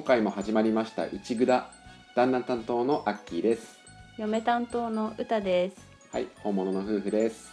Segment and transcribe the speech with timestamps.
[0.00, 1.68] 今回も始まりましたうちぐだ
[2.16, 3.78] 旦那担当のアッキーです。
[4.16, 5.76] 嫁担当の歌です。
[6.10, 7.52] はい本物の夫婦です。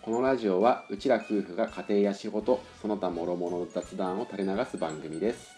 [0.00, 5.50] このラジオはうちら夫婦が家庭や仕事その他諸々の雑談を垂れ流す番組です。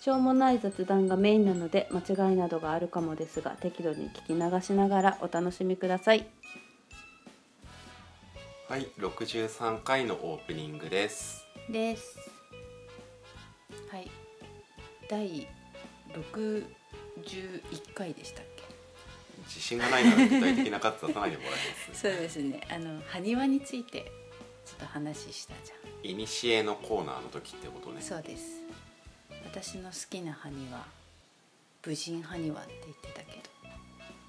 [0.00, 6.26] しょうもない雑談がメインなので間違いなどがあるかもですが適度に聞き流しながらお楽しみください。
[8.68, 11.46] はい63回のオープニングです。
[11.70, 12.18] です。
[13.92, 14.10] はい。
[15.08, 15.46] 第
[16.12, 16.64] 61
[17.94, 18.64] 回でしたっけ？
[19.46, 22.00] 自信がないなら具体的な数出さないでもらいます。
[22.02, 22.60] そうですね。
[22.70, 24.10] あの埴輪について
[24.66, 25.74] ちょっと話したじゃ
[26.06, 26.10] ん。
[26.10, 28.02] いにしえのコーナーの時ってことね。
[28.02, 28.62] そうです。
[29.44, 30.84] 私の好きな埴輪
[31.82, 33.42] 武人埴輪って言ってたけど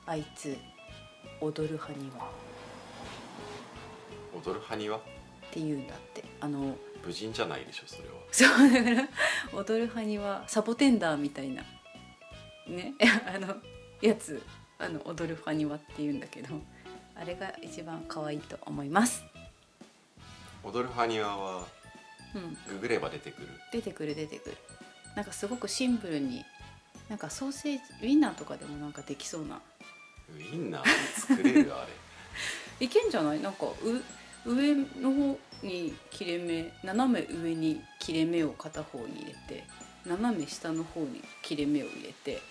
[0.05, 0.57] あいつ
[1.41, 2.25] 踊る埴輪。
[2.25, 2.27] っ
[4.45, 4.97] 踊る埴輪？
[5.51, 6.23] て言うんだって。
[6.39, 8.15] あの無人じゃないでしょそれは。
[8.31, 9.07] そうだから
[9.53, 11.63] 踊る埴輪サボテンダーみたいな
[12.67, 12.93] ね
[13.25, 13.55] あの
[14.01, 14.41] やつ
[14.77, 16.59] あの踊る埴輪って言うんだけど
[17.15, 19.23] あれが一番可愛いと思います。
[20.63, 21.65] 踊る埴輪は
[22.35, 22.57] うん。
[22.67, 23.47] ググれば出てくる。
[23.71, 24.57] 出てくる出てくる。
[25.15, 26.45] なんかすごくシンプルに
[27.09, 29.61] なんかソーセージウインナーとかでもなんかできそうな。
[30.37, 30.87] ウインナー
[31.19, 31.91] 作れるあれ。
[32.85, 33.41] いけんじゃない？
[33.41, 33.69] なんかう
[34.45, 39.63] 上の方に切れ目斜め上に切れ目を片方に入れて
[40.05, 42.41] 斜め下の方に切れ目を入れて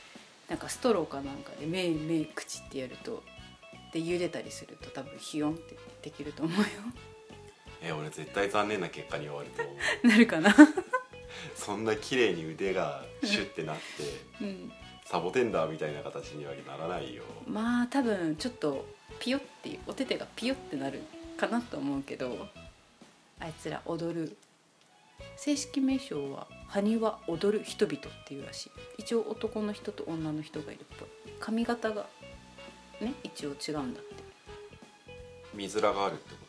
[0.48, 3.22] なんかストローかなんかで目目口ってやると
[3.92, 6.66] で茹でたりすると多分ヒヨンってできると思うよ。
[7.80, 9.76] え俺絶対残念な結果に終わると思う。
[10.08, 10.54] なるかな？
[11.54, 14.72] そんな綺麗に腕がシュッてなってうん。
[15.04, 17.22] サボテンダーみたいな形にはならないよ。
[17.46, 18.84] まあ多分ちょっと
[19.20, 21.02] ピヨってお手手がピヨってなる
[21.38, 22.48] かなと思うけど
[23.40, 24.36] あいつら踊る
[25.36, 28.70] 正式名称は「埴輪踊る人々」っていうらしい。
[28.98, 31.08] 一応男の人と女の人がいるっぽい。
[31.40, 32.06] 髪型が
[33.00, 34.14] ね一応違うんだって。
[35.54, 36.48] 水らがあるってこ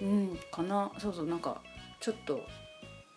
[0.00, 0.90] うんかな。
[0.98, 1.60] そうそうなんか
[2.00, 2.44] ちょっと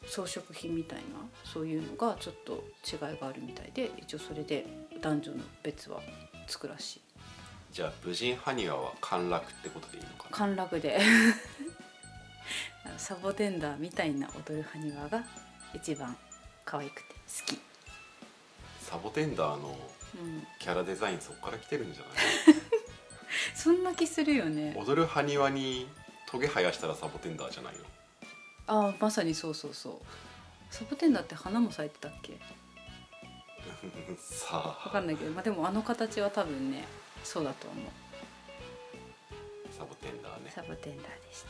[0.08, 1.04] 装飾品みたいな
[1.44, 4.66] そういうのがちょっと違いがあるみたいで一応それで
[5.00, 6.02] 男女の別は
[6.48, 7.00] つくらしい。
[7.00, 7.11] と
[7.72, 10.38] じゃあ武人埴輪は陥落ってことでいいのかな？
[10.38, 11.00] 陥落で。
[12.98, 15.24] サボテンダーみたいな踊る埴輪が
[15.74, 16.18] 一番
[16.66, 17.60] 可愛くて好き、
[18.82, 19.78] サボテンダーの
[20.14, 22.12] うん、キャラデザインそこから来てるんじゃない？
[23.56, 24.76] そんな気するよね。
[24.78, 25.88] 踊る埴輪に
[26.28, 27.86] トゲ生やしたらサボテンダーじゃないの？
[28.68, 30.74] ああまさにそうそうそう。
[30.74, 32.38] サボテンダーって花も咲いてたっけ？
[34.20, 36.84] さわあかんないけど、まあ、でもあの形は多分ね
[37.24, 37.86] そうだと思う。
[39.78, 40.52] サボテンダーね。
[40.54, 41.46] サボテンダーでし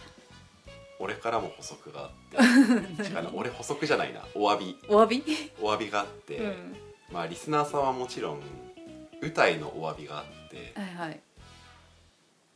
[1.00, 2.38] 俺からも補足があって。
[3.04, 4.24] 違うな俺補足じゃないな。
[4.36, 4.74] お詫び。
[4.76, 5.24] たお詫び、
[5.60, 6.76] お詫びがあって、うん、
[7.12, 8.42] まあリスナーさんはもちろん
[9.22, 10.74] 歌へのお詫びがあって。
[10.76, 11.20] はいはい。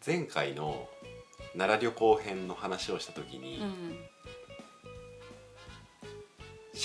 [0.05, 0.87] 前回の
[1.53, 3.99] 奈良旅行編の話をした時に、うん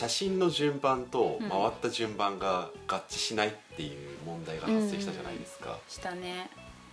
[0.00, 1.50] 写真の順番とうん。
[1.50, 6.48] 回った順番が合致しないっていう問題が発生したじゃないですか、したね。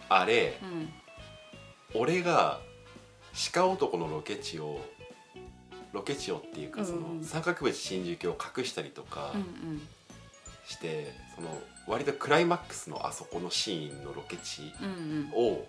[0.10, 2.02] あれうん。
[2.02, 2.60] 俺が
[3.54, 4.82] 鹿男のロケ地を
[5.94, 7.18] ロケ地をっていうかその、うん。
[7.20, 9.88] うん三角淵真珠鏡を隠したりとかうんうん。
[10.68, 11.48] して、その
[11.88, 15.54] 割とクライマックスのあそこのシーンのロケ地うんうん。
[15.54, 15.66] を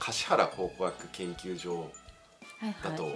[0.00, 1.88] 橿原考古学研究所
[2.82, 3.08] だと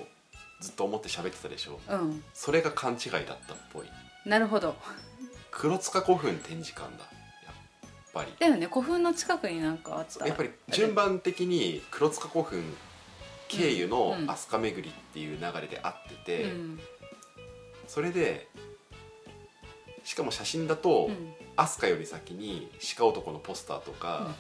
[0.61, 2.23] ずっと思って喋ってたでしょ、うん。
[2.33, 3.87] それが勘違いだったっぽい。
[4.25, 4.75] なるほど。
[5.51, 7.05] 黒塚古墳展示館だ。
[7.45, 7.55] やっ
[8.13, 8.33] ぱり。
[8.39, 8.67] だよね。
[8.67, 10.27] 古墳の近くになんかあった。
[10.27, 12.63] やっぱり順番的に黒塚古墳
[13.49, 14.23] 経由のうん。
[14.23, 14.31] うん。
[14.31, 16.81] 飛鳥巡りっていう流れであってて、うん。
[17.87, 18.49] それで
[20.05, 21.35] しかも写真だと、うん。
[21.57, 24.35] 飛鳥より先に鹿男のポスターとか、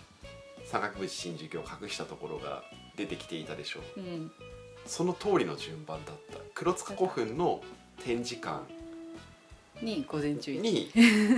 [0.64, 2.62] 三角淵真珠鏡を隠したところが
[2.96, 3.80] 出てきていたでしょ。
[3.96, 4.32] ううん
[4.86, 6.38] その通りの順番だった。
[6.54, 7.62] 黒塚古墳の
[8.04, 8.60] 展示館
[9.82, 10.90] に午前中に。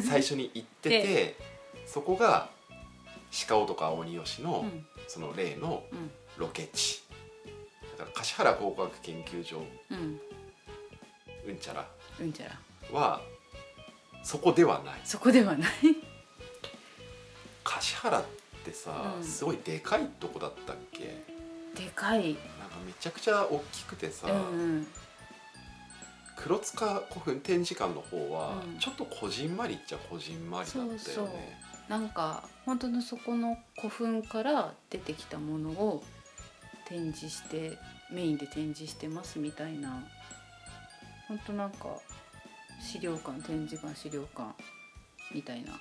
[0.03, 1.37] 最初に行ってて
[1.87, 2.51] そこが
[3.49, 4.87] 鹿男青鬼吉のうん。
[5.07, 6.11] その例のうん。
[6.37, 7.03] ロケ地。
[7.97, 9.63] だから橿原考古学研究所。
[9.91, 10.21] うん。
[11.47, 11.89] うんちゃら。
[12.21, 12.99] うんちゃら。
[12.99, 13.21] は
[14.23, 15.01] そこではない。
[15.05, 15.71] そこではない。
[17.65, 18.25] 橿原っ
[18.65, 19.25] てさ、うん。
[19.25, 21.25] すごいでかいとこだったっけ？
[21.75, 22.37] でかい
[22.89, 24.87] めちゃくちゃ大きくてさ、うんうん。
[26.37, 28.79] 黒塚古墳展示館の方は、うん。
[28.79, 30.99] ちょっとこじんまりっちゃこじんまりだったよね。
[30.99, 31.29] そうそう。
[31.91, 36.03] なんか本当のそこの古墳から出てきたものを
[36.87, 37.79] 展示して
[38.11, 40.03] メインで展示してますみたいな
[41.29, 41.99] 本当なんか
[42.81, 44.55] 資料館展示館資料館
[45.35, 45.73] みたいな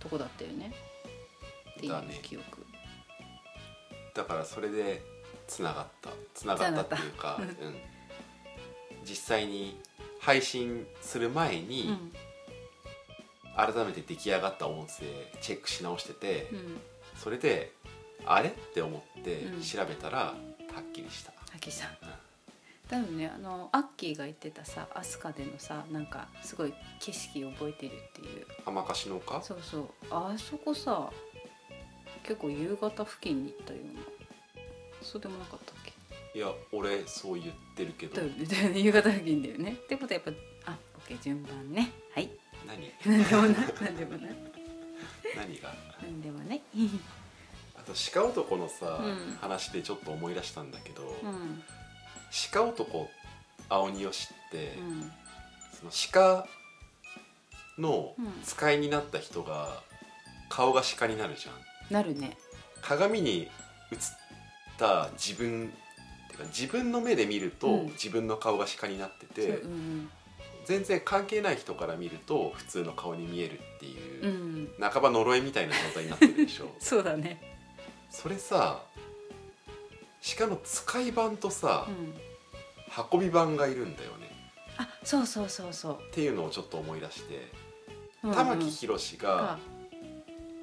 [0.00, 0.72] とこだったよね。
[1.76, 2.66] っていう記憶、
[4.14, 5.02] だからそれで
[5.48, 7.76] つながったつながったっていうか、うん、
[9.04, 9.80] 実際に
[10.20, 12.12] 配信する前に、うん。
[13.56, 15.04] 改めて出来上がった音声
[15.40, 16.78] チェックし直してて、うん。
[17.16, 17.72] それで
[18.24, 19.62] あれって思ってうん。
[19.62, 20.34] 調べたら、は
[20.80, 22.08] っきりした、あきさんうん。
[22.88, 28.46] 多分ねあのアッキーが言ってたさ飛鳥でのさなんかすごい景色を覚えてるっていう。
[28.64, 29.88] 甘かしのかそうそう。
[30.10, 31.10] あそこさ
[32.22, 34.17] 結構夕方付近に行ったような
[35.02, 35.92] そうでもなかったっけ？
[36.38, 38.16] いや俺そう言ってるけど。
[38.16, 38.44] だよね。
[38.44, 38.80] だよね。
[38.80, 39.72] 夕方付近だよね。
[39.72, 40.34] ってことはやっ
[40.64, 41.90] ぱあオッケー順番ね。
[42.14, 42.30] はい。
[42.66, 42.92] 何？
[43.06, 43.74] なんでもない。
[43.80, 44.36] なんでもない。
[45.36, 45.74] 何が？
[46.02, 46.62] なんでもない。
[47.76, 49.38] あと鹿男のさ、うん。
[49.40, 51.62] 話でちょっと思い出したんだけど、うん。
[52.52, 53.10] 鹿男
[53.68, 55.12] 青鬼吉って、うん。
[55.78, 56.46] その鹿
[57.78, 58.42] のうん。
[58.44, 59.82] 使いになった人が
[60.48, 61.54] 顔が鹿になるじゃん。
[61.92, 62.36] なるね。
[62.82, 63.48] 鏡に
[63.92, 63.98] 映っ
[64.78, 65.72] た自分
[66.30, 67.86] てか自分の目で見ると、うん。
[67.88, 70.10] 自分の顔が鹿になってて、うん
[70.64, 74.68] 全然関係ない人から見ると普通の顔に見えるっていうう、ん。
[74.78, 76.68] 半ば呪いみたいな状態になってるでしょ。
[76.78, 77.40] そうだね。
[78.10, 78.82] それさ
[80.36, 82.14] 鹿の使い版とさう、ん。
[83.12, 84.30] 運び版がいるんだよね。
[84.76, 85.98] あそうそうそうそう。
[86.10, 87.50] っていうのをちょっと思い出して、
[88.22, 89.58] う玉木宏がが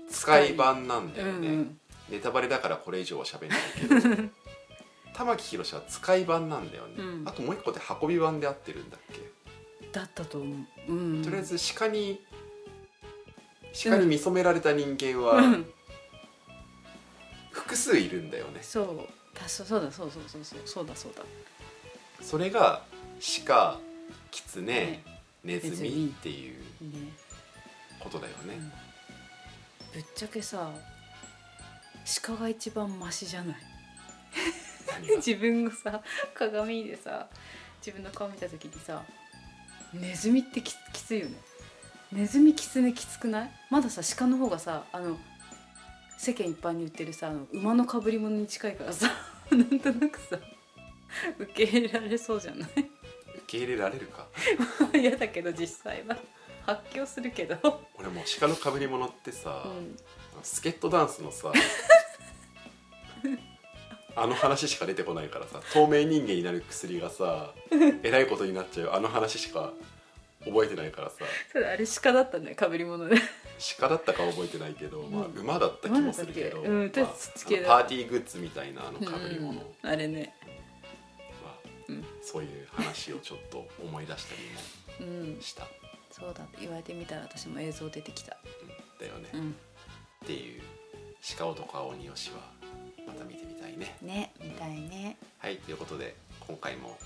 [0.10, 1.80] 使い版なんだよね、うんうん
[2.10, 4.30] ネタバレだからこれ以上は喋んないけど
[5.14, 7.28] 玉木宏は使い版なんだよね、うん。
[7.28, 9.22] あともう一個で運び版で合ってるんだっけ、
[9.94, 12.22] だったと思う、うん、とりあえず鹿に
[13.84, 15.72] 鹿に見初められた人間はうん。
[17.52, 19.08] 複数いるんだよね、そう。
[19.34, 21.24] たそそうだそうそうそうそうそうだそうだ。
[22.22, 22.84] それが
[23.46, 23.80] 鹿
[24.32, 25.04] 狐、ね。
[25.44, 26.14] ネズミネズミ。
[26.18, 27.14] っていうね。
[28.00, 28.70] ことだよね、うん。
[29.94, 30.72] ぶっちゃけさ
[32.24, 33.56] 鹿が一番マシじゃない？
[35.18, 36.02] 自分がさ
[36.34, 37.28] 鏡でさ
[37.86, 39.04] 自分の顔見た時にさ
[39.94, 41.36] ネズミってききついよね。
[42.12, 43.52] ネズミキツネきつくない？
[43.70, 45.18] まださ鹿の方がさあの
[46.18, 49.12] 世間一般に売ってるさあの馬のかぶり物に近いからさ
[49.52, 50.38] なんとなくさ
[51.40, 52.70] 受け入れられそうじゃない？
[52.70, 52.88] 受
[53.48, 54.28] け入れられるか？
[54.94, 56.18] 嫌だけど実際は。
[56.66, 57.58] 発狂するけど、
[57.94, 59.96] 俺もう鹿のかぶり物ってさ、うん、
[60.44, 61.52] スケットダンスのさ
[64.18, 67.54] あの話しか出てこないからさ透明人間になる薬がさ
[68.04, 69.74] えらいことになっちゃうあの話しか
[70.46, 71.18] 覚えてないからさ。
[71.52, 73.16] それあれ鹿だったんだよかぶり物で。
[73.80, 75.38] 鹿だったか覚えてないけど、まあ、うん。
[75.40, 79.60] 馬だった気もするけど、うんまあパーティーグッズみたいなあのかぶり物。
[79.60, 80.36] は、うんあれね。
[81.88, 82.06] うん。
[82.22, 84.36] そういう話をちょっと思い出した
[85.02, 85.36] りうん。
[85.36, 85.68] もした、
[86.12, 88.38] そうだって言われてみたら私も映像出てきた。
[88.62, 89.08] うん。
[89.08, 89.56] だよね、うん
[90.26, 90.62] っていう
[91.38, 92.38] 鹿男青鬼吉は
[93.06, 93.96] また見てみたいね。
[94.02, 96.16] ねみたいねはいということで
[96.48, 96.98] 今回も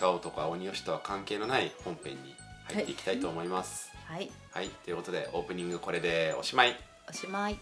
[0.00, 2.34] 鹿男青鬼吉とは関係のない本編に
[2.74, 3.92] 入っていきたいと思います。
[4.06, 6.76] はいはい、ということでオープニングこれでおしまい。
[7.08, 7.58] おしまい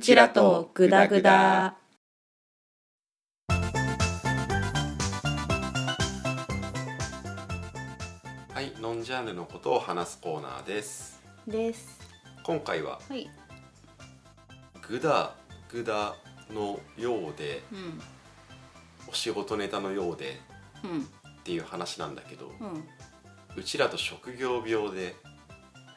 [0.00, 1.76] ちらとグダグダ。
[8.54, 11.20] はい、ノンジャンルのことを話すコーナーです。
[11.46, 12.00] です。
[12.44, 13.30] 今回ははい。
[14.88, 15.34] グダ
[15.70, 16.16] グダ
[16.50, 18.00] のようでうん。
[19.06, 20.40] お仕事ネタのようで
[20.82, 21.00] うん。
[21.02, 22.84] っていう話なんだけど、うん。
[23.54, 25.14] うちらと職業病で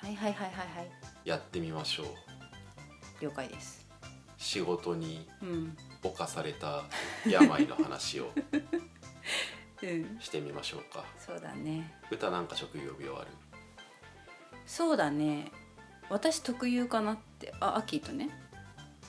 [0.01, 0.91] はいはいはいはいはい。
[1.23, 2.07] やってみましょう。
[3.21, 3.82] 了解です
[4.43, 5.77] 仕事にうん。
[6.03, 6.83] 侵された
[7.25, 8.29] 病の話を
[9.81, 10.19] うん。
[10.19, 11.05] してみましょうか。
[11.17, 11.97] そうだね。
[12.11, 13.27] 歌なんか職業病ある？
[14.65, 15.51] そうだね。
[16.09, 17.53] 私特有かなって。
[17.61, 18.29] あアッキーとね。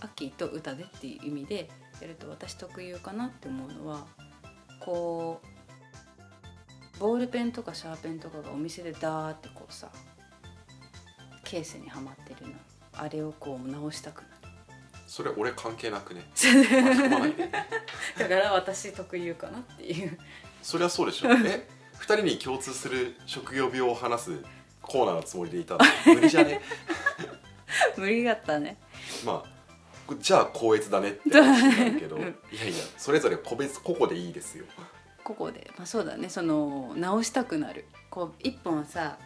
[0.01, 1.69] アッキーと歌でっていう意味で
[2.01, 4.07] やると私特有かなって思うのは
[4.81, 5.41] こ
[6.97, 9.91] うボールペンとかシャーペンとかがお店でダーってこうさ
[11.45, 12.55] ケースにはまってるの。
[12.97, 14.34] あれをこう直したくなる
[15.15, 16.25] それ俺関係なく ね？
[18.19, 20.19] だから私特有かなっていう。
[20.61, 21.29] そりゃそうでしょ。
[21.47, 21.69] え？
[21.99, 24.45] 二人に共通する職業病を話す
[24.83, 25.81] コーナーのつもりでいたの？
[26.17, 26.61] 無理じゃね？
[27.97, 28.77] 無理だったね。
[29.25, 32.19] まあじゃあ高越だねって話になるけど、う。
[32.19, 32.27] んい
[32.59, 34.65] やいやそれぞれ個別個々でいいですよ。
[35.23, 36.29] ここで、まあ、そうだね。
[36.29, 37.85] その直したくなる。
[38.11, 39.17] こう一本さ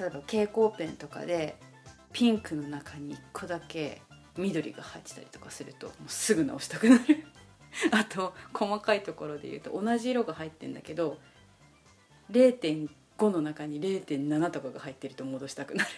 [0.00, 1.56] 例えば蛍光ペンとかで
[2.12, 4.02] ピンクの中に1個だけ
[4.36, 7.02] 緑が入ってたりとかするともうすぐ直したくなる。
[7.92, 11.18] あと細かいところで言うと同じ色が入ってんだけど
[12.30, 15.90] 0.5の中に0.7とかが入ってると戻したくなる。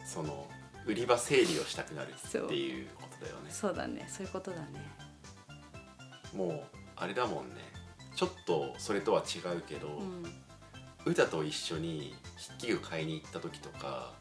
[0.04, 0.48] その
[0.86, 3.50] 売り場整理をしたくなるっていうことだよね。
[3.50, 4.06] そうだね。
[4.08, 4.80] そういうことだね。
[6.32, 7.56] もうあれだもんね。
[8.14, 10.46] ちょっとそれとは違うけど、うん。
[11.06, 12.14] 歌と一緒に
[12.58, 14.12] 筆記具買いに行った時とか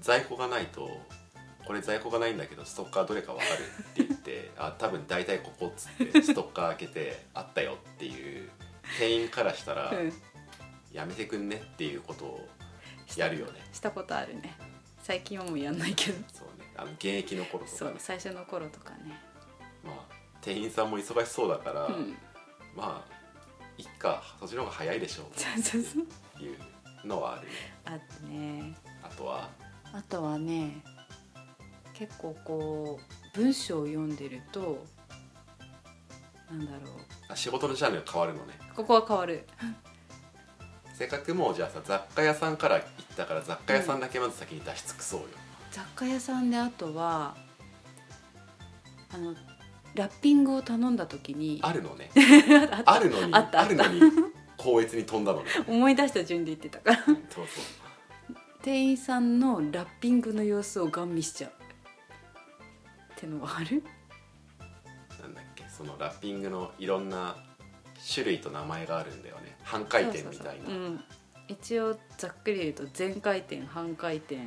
[0.00, 0.88] 在庫がないと
[1.66, 8.50] 「これ在庫がないんだけどストッカーどれか分かる?」って言って「あ多分大体ここ」っつって ストッカー開けて「あったよ」っていう
[8.98, 10.12] 店員からしたらうん
[10.92, 12.48] 「やめてくんね」っていうことを
[13.16, 13.66] やるよね。
[13.72, 14.56] したことあるね。
[15.02, 16.24] 最近はもうやんないけど。
[16.32, 16.72] そうね。
[16.76, 17.78] あの現役の頃とかね。
[17.78, 19.20] そう最初の頃とかね。
[19.84, 22.16] まあ店員さんも忙しそうだから、うん。
[22.74, 23.14] まあ
[23.76, 25.38] いっかそっちの方が早いでしょう。
[25.38, 26.02] そうそうそう。
[26.02, 26.06] っ
[26.38, 26.58] ていう
[27.04, 27.52] のはあるね。
[27.84, 28.74] あってね。
[29.02, 29.50] あとは？
[29.92, 30.82] あとはね
[32.02, 34.84] 結構こう文章を読んでると
[36.50, 36.78] なんだろ
[37.28, 38.54] あ仕事のジャンルが変わるのね。
[38.72, 39.46] うここは変わる。
[40.94, 45.26] せっかくもうじゃあさ雑貨屋さんから行ったから雑貨屋さんだけまず先に出し尽くそうよ、
[45.70, 47.36] 雑貨屋さんであとは
[49.14, 49.36] あの
[49.94, 52.10] ラッピングを頼んだ時にあるのね。
[52.84, 53.32] あるのに。
[53.32, 53.60] あった。
[53.60, 54.00] あったるのに。
[54.56, 55.50] 高越に飛んだのね。
[55.68, 57.04] 思い出した順で言ってたから。
[57.04, 57.46] そうそう。
[58.62, 61.61] 店員さんのラッピングの様子をガン見しちゃう
[63.22, 63.82] ってのはある？
[65.20, 65.64] なんだっけ？
[65.68, 67.36] そのラッピングのいろんな
[68.12, 69.56] 種類と名前があるんだよね。
[69.62, 70.66] 半回転みたいな。
[70.66, 71.04] そうん、
[71.46, 74.38] 一応ざっくり言うと全回転半回転。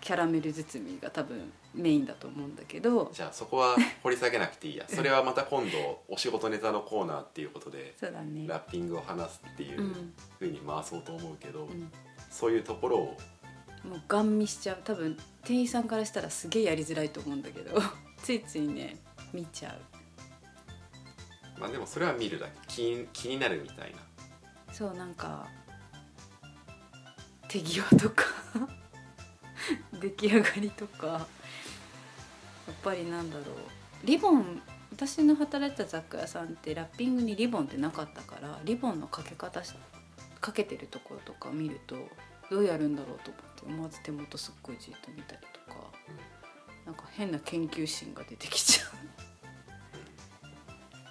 [0.00, 3.10] キャラメル包みが多分メインだと思うんだけど。
[3.12, 4.86] じゃあそこは掘り下げなくていいや。
[4.88, 8.46] それはまた今度お仕事ネタのコーナーっていうことでそうだね。
[8.48, 10.14] ラッピングを話すっていううん。
[10.38, 11.92] ふうに回そうと思うけど、うん。
[12.30, 13.16] そういうところを
[13.84, 14.78] もうガン見しちゃう。
[14.84, 17.80] 多分店員さんからしたらすげえやりづらいと思うんだけど。
[18.22, 18.98] ついついね
[19.32, 21.60] 見ちゃう。
[21.60, 22.52] まあでもそれは見るだけ。
[22.68, 23.98] 気に気になるみたいな。
[24.72, 25.48] そうなんか
[27.48, 28.24] 手際とか。
[30.00, 31.06] 出来上がりとか。
[31.06, 31.18] や
[32.72, 33.46] っぱりなんだろう。
[34.04, 39.72] リボン私の働いてた雑貨屋さんってラッピングにリボンってなかったからリボンのかけ方し
[40.40, 41.96] かけてるところとか見ると
[42.50, 45.92] どうやるんだろうと思って思わず手元すっごいじっと見たりとか、
[46.84, 48.84] なんか変な研究心が出てきちゃ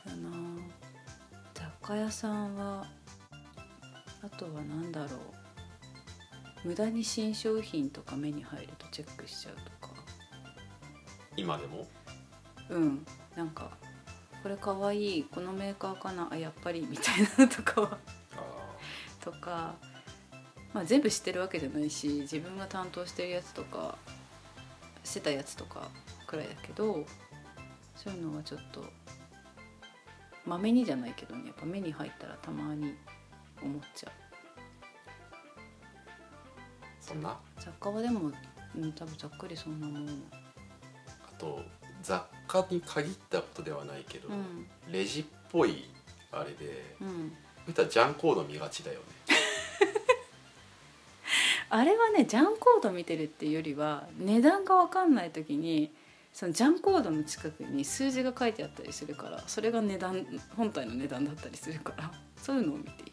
[0.05, 0.09] う。
[0.09, 0.31] だ なあ
[1.53, 2.85] 雑貨屋さんは
[4.21, 5.19] あとは何だろう。
[6.65, 9.93] 無駄に新商品とか目に入るとチェックしちゃうとか。
[11.37, 11.87] 今でも？
[12.69, 13.05] うん。
[13.37, 13.77] なんか
[14.43, 17.97] これかわいいこのメーカーかなあやっぱりみたいなのとかは。
[18.33, 19.75] あとか、
[20.73, 23.97] まあ、全部知ってるわけじゃないし自分が担当してるやつとか
[25.03, 25.89] してたやつとか
[26.27, 27.05] くらいだけど
[27.95, 28.85] そういうのはちょっと
[30.45, 32.95] まめにじゃないけどねやっぱ目に入ったらたまに
[33.61, 34.11] 思っちゃう。
[37.01, 37.37] そんな？
[37.59, 38.31] 雑貨はでも、
[38.75, 40.07] うん、多分ざっくりそんなもん。
[40.07, 41.61] あと
[42.01, 44.67] 雑貨に限ったことではないけど、うん。
[44.91, 45.89] レジっぽい
[46.31, 47.33] あれでうん。
[47.67, 49.28] 歌ジャンコード見がちだよね
[51.69, 55.91] あれはねジャンコード見てるっていうよりは値段が分かんない時に
[56.33, 62.11] そのジャンコードの近くに数字が書いてあったりするからそれが値段本体の値段だったりするから
[62.41, 63.11] そういうのを見ている。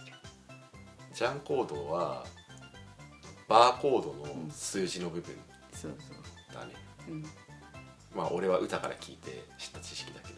[1.12, 2.26] ジャンコードは
[3.48, 5.34] バーコードの数字の部分
[5.72, 6.75] そうそう、だね、
[7.08, 7.22] うん、
[8.14, 10.36] まあ俺は歌から聞いて知った知識だけど。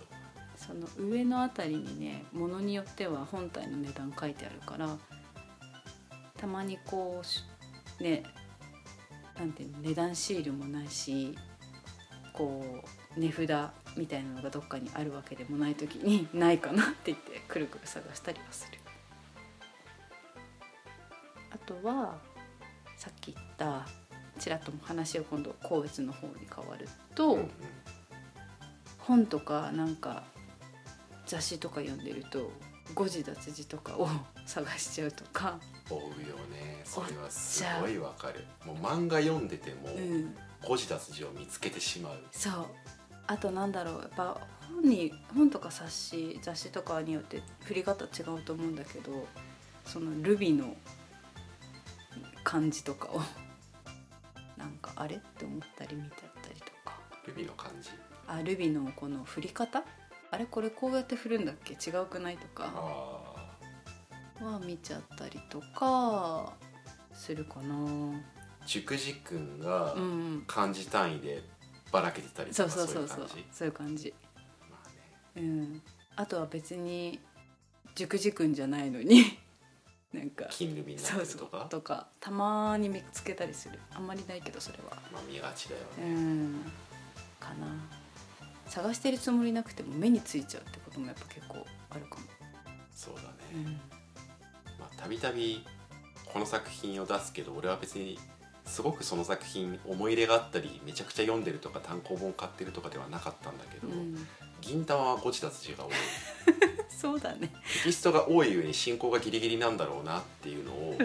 [0.56, 4.98] その上のあたりにねものによっては本体の値段書いてあるから
[6.36, 7.42] たまにこうし
[8.00, 8.22] ね
[9.38, 11.36] なんていうの値段シールもないし
[12.32, 12.82] こ
[13.16, 18.78] う値札みたいなのがどっかにあるわけでもない時に ないかなって言ってくるくる探したりはする。
[21.50, 22.18] あとは
[22.96, 23.86] さっき言った
[24.38, 27.50] ちらっとも話を今度個別の方に変わると、うんうん
[29.08, 30.24] 本とかなんか
[31.24, 32.52] 雑誌とか読んでると
[32.94, 34.08] 誤字脱字とかを
[34.46, 35.58] 探しちゃうとか、
[35.90, 36.80] 追うよね。
[36.84, 38.44] それはすごいわかる。
[38.64, 40.34] もう漫画読んでてもうん、
[40.66, 42.18] 誤字脱字を見つけてしまう。
[42.32, 42.66] そう。
[43.26, 44.00] あとなんだろう。
[44.00, 49.26] やっぱ本に本とか冊子雑誌とかによって振り方違うと思うんだけど
[49.84, 50.76] そのルビの
[52.44, 53.20] 漢字とかを
[54.56, 55.16] なんかあれ？
[55.16, 56.98] って思ったり見てあったりとか。
[57.26, 57.90] ルビの感じ？
[58.26, 59.84] あルビのこの振り方？
[60.30, 60.46] あれ？
[60.46, 61.74] これこうやって振るんだっけ？
[61.74, 62.36] 違うくない？
[62.36, 62.70] とか。
[64.40, 66.52] あは見ちゃったりとか
[67.12, 67.74] するかな。
[67.74, 68.20] あ
[68.66, 70.06] 塾次君がうんう
[70.36, 70.44] ん。
[70.46, 71.42] 漢字単位で
[71.90, 73.26] ばらけてたりとかそうそうそうそう。
[73.26, 73.46] いう感じ？
[73.52, 74.14] そういう感じ。
[74.70, 74.88] まあ
[75.40, 75.46] ね。
[75.46, 75.82] うん。
[76.16, 77.18] あとは別に
[77.94, 79.38] 塾塾んじゃないのに。
[80.12, 80.46] なんか。
[80.50, 81.66] 金ルビになってるとか？
[81.68, 82.08] とか。
[82.20, 83.78] たまに見つけたりする。
[83.94, 84.96] あんまりないけどそれは。
[85.12, 86.54] まあ見がちだようねん。
[87.40, 87.66] かな
[88.68, 92.22] 探してるつもりなくても目についちゃうってこともやっぱ結構あるかも、
[92.94, 93.28] そうだね。
[93.54, 93.64] うん、
[94.78, 95.64] まあたびたび
[96.24, 98.18] この作品を出すけど俺は別に
[98.66, 104.26] すごくその作品思い入れがあったりめちゃくちゃ読んでるとか単行本買ってるとかではなかったんだけど、うん、
[104.60, 105.92] 銀玉は誤字脱字が多い。
[106.88, 107.48] そうだね。
[107.48, 110.98] テキストが多い上に進行がギリギリなんだろうなっていうのを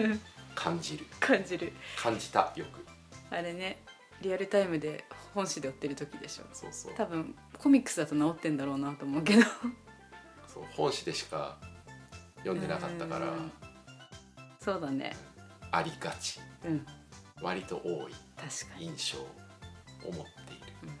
[0.54, 1.06] 感じる。
[1.20, 1.72] 感じる。
[1.96, 2.84] 感じたよく。
[3.30, 3.78] あれね
[4.20, 5.04] リアルタイムで
[5.34, 6.44] 本誌で売ってる時でしょ。
[6.52, 6.94] そうそう。
[6.94, 9.42] 多分コミックスだと治ってんだろうなと思うけど。
[10.46, 11.58] そう本誌でしか
[12.38, 13.26] 読んでなかったから。
[13.26, 13.52] うん。
[14.60, 15.16] そうだね。
[15.72, 16.40] ありがち。
[16.64, 16.86] うん。
[17.42, 18.12] 割と多い。
[18.36, 18.86] 確かに。
[18.86, 19.26] 印象を
[20.04, 20.24] 持っている、
[20.84, 20.88] うん。
[20.90, 20.98] うん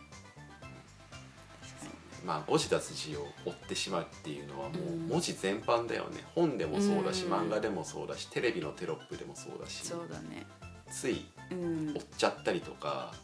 [2.26, 5.08] まあ誤字脱字を追ってしまうっていうのはもううん。
[5.08, 6.24] 文字全般だよね。
[6.34, 7.32] 本でもそうだしうん。
[7.32, 9.86] 漫画でもそうだしテレビのテロップでもそうだし。
[9.86, 10.46] そうだね。
[10.90, 11.94] ついうん。
[11.94, 13.23] 追っちゃったりとか一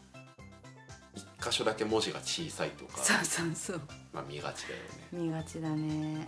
[1.41, 3.81] 箇所だけ文字が小さいとかそうそうそう。
[4.13, 5.07] まあ見がちだよね。
[5.11, 6.27] 見がちだね。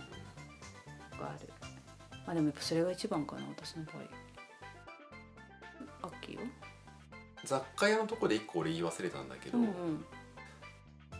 [1.18, 1.48] がある。
[2.26, 3.96] まあでもやっぱそれが一番かな私の場合。
[6.02, 6.40] アッキーよ
[7.44, 10.04] 雑貨屋のとこで一個俺言い忘れたんだけど「うんうん。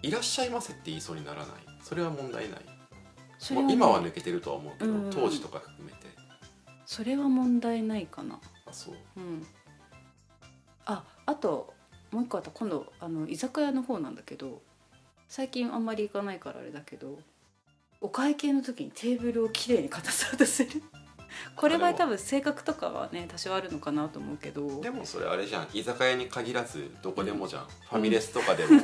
[0.02, 1.46] いらっしゃいませ」って言いそうにならない？
[1.82, 2.60] それは問題ない。
[3.38, 5.10] それはねもう今は抜けてるとは思うけど、うん。
[5.10, 6.08] 当時とか含めて。
[6.86, 8.40] それは問題ないかな。
[8.66, 8.94] あそう。
[9.16, 9.46] うん。
[10.86, 11.73] ああと
[12.14, 12.50] もう一個あった。
[12.52, 14.62] 今度あの居酒屋の方なんだけど
[15.28, 17.18] 最近あんまり行かないからあれだけど
[18.00, 20.70] お会計の時にテーブルをきれいに片そうとする。
[21.56, 24.80] これは多分性格とかはね多少あるのかなと思うけど。
[24.80, 25.68] でもそれあれじゃん。
[25.72, 28.80] 居酒屋に限らずどこでもじゃん、ファミレスとかでも、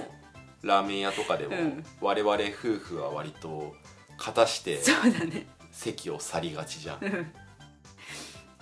[0.63, 1.85] ラーメン屋とかでも、うん。
[2.01, 3.77] 我々夫婦は割と
[4.19, 5.47] 片してそうだね。
[5.71, 7.05] 席を去りがちじゃん。
[7.05, 7.33] うん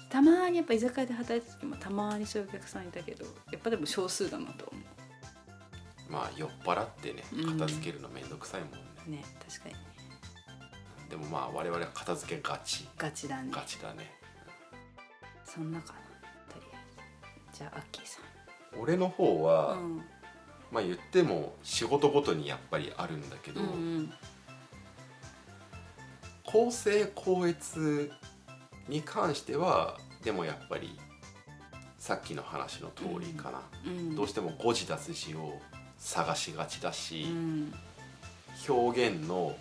[0.09, 4.81] たまにやっぱ居酒屋で働いた時もたまにそういうお客さんいたけどやっぱでも少数だなと思
[6.09, 7.59] まあ酔っ払ってねうん。
[7.59, 9.75] 片付けるのめんどくさいもんね、うね確かに。
[11.11, 12.89] でもまあ我々は片付けがち。
[12.97, 13.51] ガチだね。
[13.53, 14.11] ガチだね。
[15.45, 15.99] そんなかな
[16.53, 18.21] とりあえずじゃあアッキーさ
[18.79, 20.03] 俺の方は、んうん。
[20.71, 24.13] まあ言っても仕事ごとにやっぱりあるんだけど、うんうん。
[26.45, 28.11] 公正高越
[28.89, 30.99] に関してはでもやっぱり
[31.99, 34.17] さっきの話の通りかな、うん。
[34.17, 35.61] どうしても誤字脱字を
[35.99, 37.75] 探しがちだし、うん。
[38.69, 39.57] 表現の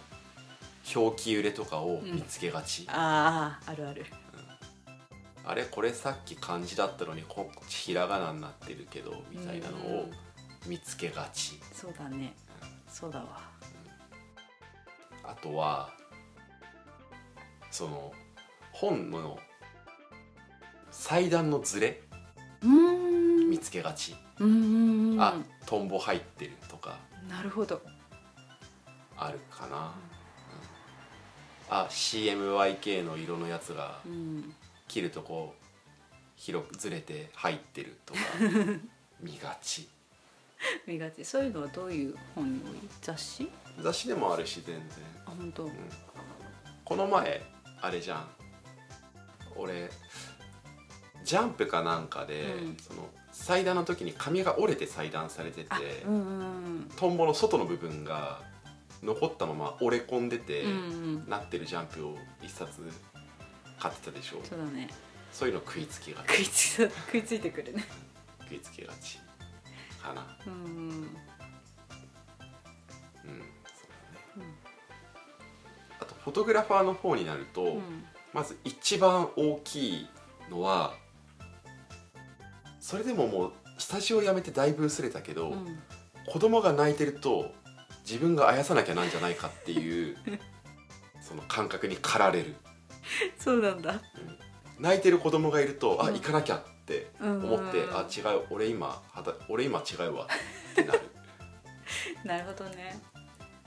[0.96, 4.06] 表記揺れとかを見つけがち、あああるある。
[5.44, 10.10] あれこれさっき漢字だったのにこっちひらがなになってるけどみたいなのを
[10.66, 12.34] 見つけがち、そうだね。
[12.90, 13.42] そうだわ。
[15.24, 15.90] あとは
[17.72, 18.12] その
[18.80, 19.40] 本の
[20.92, 22.00] 祭壇のズレ？
[23.50, 24.16] 見つけがち、
[25.20, 25.34] あ
[25.66, 27.00] トンボ入ってるとか。
[27.28, 27.82] なるほど。
[29.18, 31.76] あるかな、うん。
[31.76, 34.54] あ CMYK の色のやつがうん。
[34.88, 35.56] 切るとこ
[36.36, 38.20] 広くずれて入ってるとか。
[39.20, 39.90] 見がち。
[40.86, 41.26] 見がち。
[41.26, 42.90] そういうのはどういう本に多い？
[43.02, 43.50] 雑誌？
[43.82, 44.86] 雑誌でもあるし全然、
[45.26, 45.64] あ本当。
[45.64, 45.72] うん。
[46.86, 47.42] この前
[47.82, 48.28] あれじゃん
[49.58, 49.90] 俺
[51.24, 52.78] ジャンプかなんかで、うん。
[52.78, 58.42] その祭壇の時に紙が折れて裁断されてて、あうんうんトンボの外の部分が
[59.04, 60.78] 残ったまま折れ込んでて、うんうんう
[61.28, 61.30] ん。
[61.30, 62.82] なってるジャンプを一冊
[63.78, 64.90] 買ってたでしょそうだね。
[65.34, 67.84] そういうの食いつきが食いつ食いついてくるね。
[68.44, 69.20] 食いつきがち。
[70.02, 70.26] かな。
[70.48, 70.70] うんうん。
[70.70, 70.90] うん。
[70.90, 70.96] そ
[73.26, 74.54] うだね。
[76.00, 78.06] あとフォトグラファーの方になると、うん
[78.38, 80.08] まず一番大きい
[80.52, 80.94] のは
[82.80, 85.80] それでももうスタジオ辞めてだいぶ薄れたけど、うん。
[86.28, 87.52] 子供が泣いてると
[88.08, 90.18] 自分があやさなきゃなんじゃないかっていう
[91.20, 92.56] その感覚に駆られる。
[93.40, 94.00] そうなんだ。
[94.78, 96.14] 泣いてる子供がいると、あうん。
[96.14, 99.02] 行かなきゃって思って、うんあ違う俺今
[99.50, 100.28] 俺今違うわ
[100.72, 101.02] ってなる。
[102.24, 103.02] なるほどね。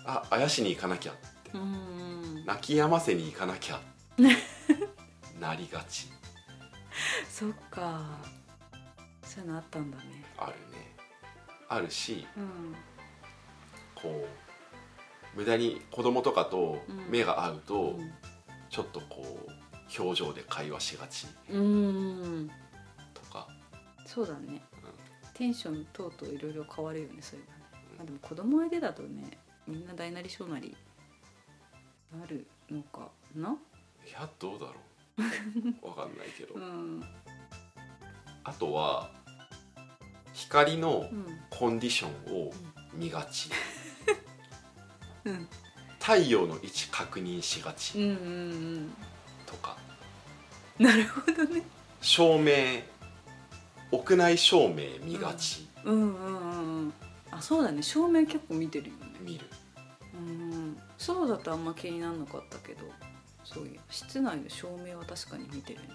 [0.04, 1.50] ああやしに行かなきゃって。
[1.54, 3.80] うん泣き止ませに行かなきゃ
[5.40, 6.08] なりがち。
[7.28, 8.18] そっか。
[9.22, 10.24] そういうのあったんだね。
[10.36, 10.96] あるね。
[11.68, 12.74] あるしうん。
[13.94, 14.26] こ
[15.34, 17.98] う無駄に子供とかと目が合うと、
[18.68, 21.26] ちょっとこう表情で会話しがち。
[21.48, 21.60] うん。
[21.60, 22.50] うん
[23.14, 23.48] とか、
[24.06, 24.62] そうだね。
[25.40, 27.58] テンション等々いろいろ変わるよねそういうのね、
[27.96, 30.76] まあ、でも子供相手だとねみんな大なり小なり
[32.12, 33.56] なるのかな？
[34.08, 34.72] いやどうだろ
[35.82, 35.86] う。
[35.86, 37.04] わかんないけど、うん。
[38.44, 39.10] あとは
[40.32, 41.40] 光のうん。
[41.50, 42.52] コンディションを
[42.94, 43.50] 見がち、
[45.24, 45.48] うん。
[45.98, 48.96] 太陽の位置確認しがうちんうん。
[49.46, 49.76] とか、
[50.78, 51.62] うんなるほどね。
[52.00, 52.80] 照明
[53.92, 55.94] 屋内照明見がち、うん。
[55.94, 56.94] うんうんうん
[57.32, 57.82] あそうだね。
[57.82, 59.18] 照明結構見てるよね。
[59.20, 59.46] 見る。
[60.14, 60.80] うん。
[60.98, 62.84] そうだとあんま気にならなかったけど
[63.52, 65.88] そういう室内の照明は確かに見てるね。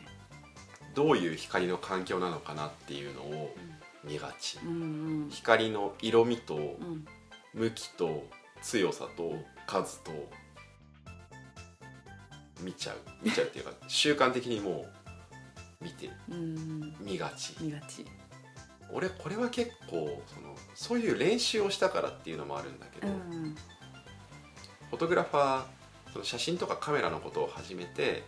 [0.93, 3.55] どういう光の環境なのかなっていうのを
[4.03, 5.29] 見がち、うんうん。
[5.29, 7.05] 光の色味とうん。
[7.53, 8.27] 向きと
[8.61, 9.33] 強さと
[9.65, 10.11] 数と
[12.61, 12.97] 見ちゃう。
[13.23, 14.85] 見ちゃうっていうか 習慣的にも
[15.81, 17.55] う見てうん見がち。
[17.61, 18.05] 見がち。
[18.91, 23.55] 俺これは結構そのそういう練習をしたからっていうのもあるんだけど、うん。
[24.89, 25.65] フォトグラファー
[26.15, 28.23] その写真とかカメラのことを始めて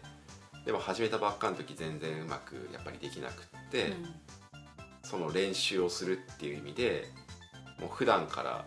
[0.66, 3.94] でも始めたばっかの時全然うまくやっぱりできなくって、
[5.04, 7.06] その練習をするっていう意味で
[7.80, 8.66] もう普段から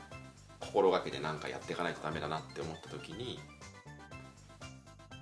[0.59, 3.38] 心がけて何かやっていかないとダメだなって思った時に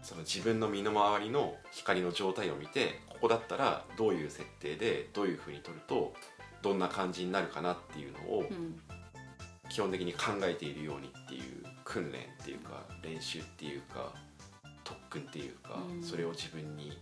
[0.04, 6.14] その自分の身の回りの光の状態を見てここだったらどういう設定でどういうふうに撮ると
[6.62, 8.78] どんな感じになるかなっていうのをうん。
[9.68, 11.57] 基本的に考えているようにっていう
[11.88, 14.12] 訓練っていうか練習っていうか
[14.84, 16.02] 特訓っていうか、うん。
[16.02, 17.00] それを自分に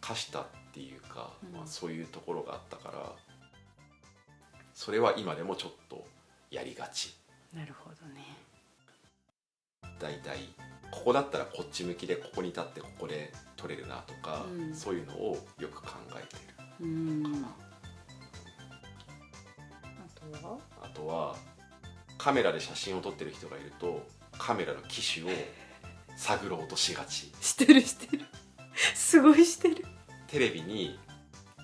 [0.00, 1.58] 課したっていうか、うん。
[1.58, 3.12] まあ、そういうところがあったから
[4.72, 6.06] それは今でもちょっと
[6.50, 7.14] やりがち。
[7.54, 8.22] なるほどね。
[10.00, 10.38] だいたい
[10.90, 14.74] ここだったらこっち向きでここに立ってここで撮れるなとか、うん。
[14.74, 16.36] そういうのをよく考えて
[16.80, 17.42] るうん。
[17.42, 17.48] か
[20.06, 20.40] あとは？
[20.40, 21.36] な、あとは？
[22.22, 24.06] カメラで写真を撮ってる人がいると
[24.38, 25.28] カメラの機種を
[26.16, 27.32] 探ろうとしがち。
[27.40, 28.24] してるしてる。
[28.94, 29.84] すごいしてる。
[30.28, 31.00] テレビに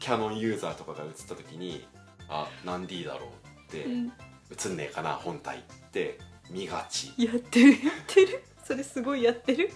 [0.01, 1.87] キャノンユーザーとかが映った時に
[2.29, 3.29] あ何 D だろう
[3.69, 4.13] ってうん。
[4.51, 6.19] 映んねえかな本体って
[6.51, 8.43] 見がち、やってるやってる。
[8.65, 9.71] それすごいやってる。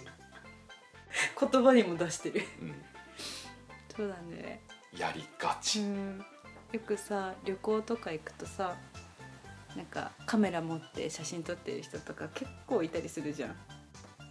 [1.39, 2.41] 言葉にも出してる。
[2.61, 2.75] うん、
[3.95, 4.61] そうだね。
[4.97, 6.25] やりがち、うん。
[6.73, 8.75] よくさ旅行とか行くとさ
[9.75, 13.55] なんかカメラ持って写真撮ってる人とか結構いたりするじゃん。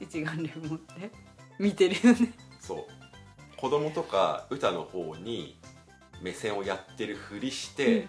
[0.00, 1.11] 一眼レフ持って。
[1.59, 2.33] 見てるよね。
[2.61, 2.87] そう。
[3.57, 5.57] 子供とか歌の方に
[6.20, 8.09] 目線をやってるふりして、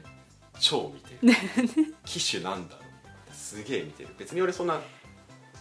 [0.60, 3.36] 超見てる、機種なんだろう。
[3.36, 4.10] すげえ見てる。
[4.18, 4.80] 別に俺そんな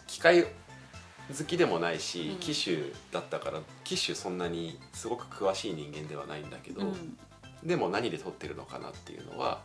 [0.07, 2.39] 機械好きでもないし、うん。
[2.39, 2.77] 機種
[3.11, 7.19] だったから機種そんなにすごく詳しい人間ではないんだけど、うん。
[7.63, 9.63] でも何で撮ってるのかなっていうのは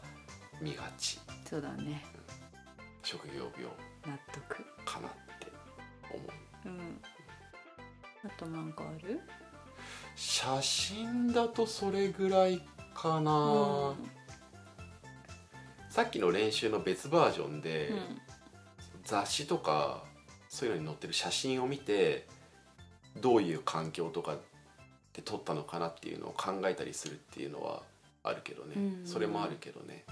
[0.61, 2.03] 見がちそうだね。
[3.03, 3.65] 職業病。
[4.05, 4.65] 納得。
[4.85, 5.47] かなって
[6.13, 6.29] 思う。
[6.65, 7.01] うん。
[8.25, 9.19] あとなんかある？
[10.15, 12.61] 写真だとそれぐらい
[12.93, 13.95] かな、うん。
[15.89, 17.99] さっきの練習の別バージョンで、うん。
[19.03, 20.03] 雑誌とか
[20.49, 22.27] そういうのに載ってる写真を見て
[23.21, 24.37] どういう環境とか
[25.13, 27.83] で撮ったのかなっていうのを考えたりするっていうのは
[28.23, 29.07] あるけどね、うん。
[29.07, 30.03] それもあるけどね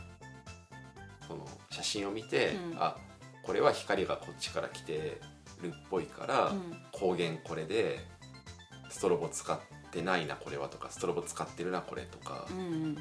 [1.28, 2.78] その写真を見て、うん。
[2.78, 2.98] あ
[3.44, 5.22] これは光がこっちから来て
[5.62, 6.78] るっぽいから、うん。
[6.92, 8.00] 光源これで
[8.90, 9.60] ストロボ使っ
[9.92, 12.98] てないなこれはとかストロボ使ってるなこれとか、うんうん。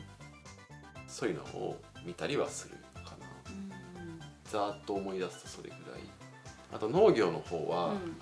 [1.07, 3.27] そういうのを見たりはするかな。
[4.51, 6.01] ざーっと思い出すとそれぐらい。
[6.73, 8.17] あと農業の方は、うん。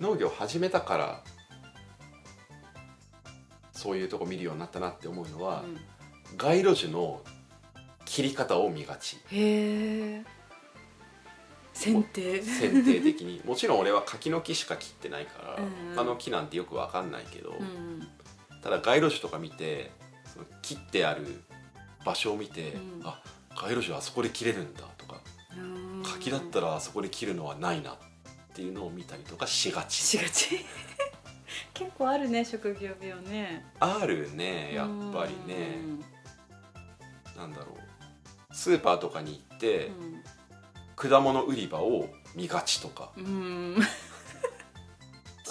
[0.00, 1.22] 農業始めたから
[3.72, 5.78] そういうとこ見るようになったなって思うのは、うん。
[6.36, 7.20] 街路樹の
[8.04, 9.16] 切り方を見がち。
[9.30, 10.24] へえ
[11.72, 12.40] 剪定。
[12.40, 13.42] 剪定的に。
[13.46, 15.60] もちろん俺は柿の木しか切ってないから、う
[15.92, 18.08] ん他の木なんてよくわかんないけど、うん
[18.62, 19.90] ただ街路樹とか見て
[20.32, 21.42] その切ってある
[22.04, 23.00] 場所を見て、うん。
[23.04, 23.20] あ
[23.56, 25.20] 街路樹はあそこで切れるんだとか
[25.56, 26.02] うん。
[26.04, 27.98] 柿だったらあそこで切るのはないなっ
[28.54, 29.94] っていうのを見たりとかしがち。
[29.94, 30.64] しがち。
[31.74, 33.66] 結構あるね職業病ね。
[33.80, 35.78] あるねやっぱりね。
[37.36, 37.83] なんだろう
[38.54, 39.90] スーパーとかに行って
[40.96, 43.10] 果物売り場を見がちとか。
[43.18, 43.24] うん。
[43.24, 43.76] うん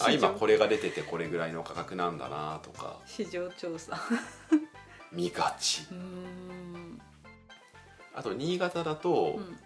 [0.05, 2.97] あ今これれが出ててこれぐらいの価格なんだなとか。
[3.05, 3.97] 市場調査。
[5.11, 5.85] 見がち。
[5.91, 6.99] うん。
[8.15, 9.57] あと新潟だと、うん。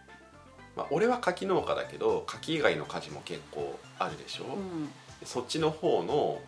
[0.76, 4.90] まあ、俺は柿農家だけど柿以外の果樹も結構あるでしょ、うん。
[5.24, 6.42] そっちの方の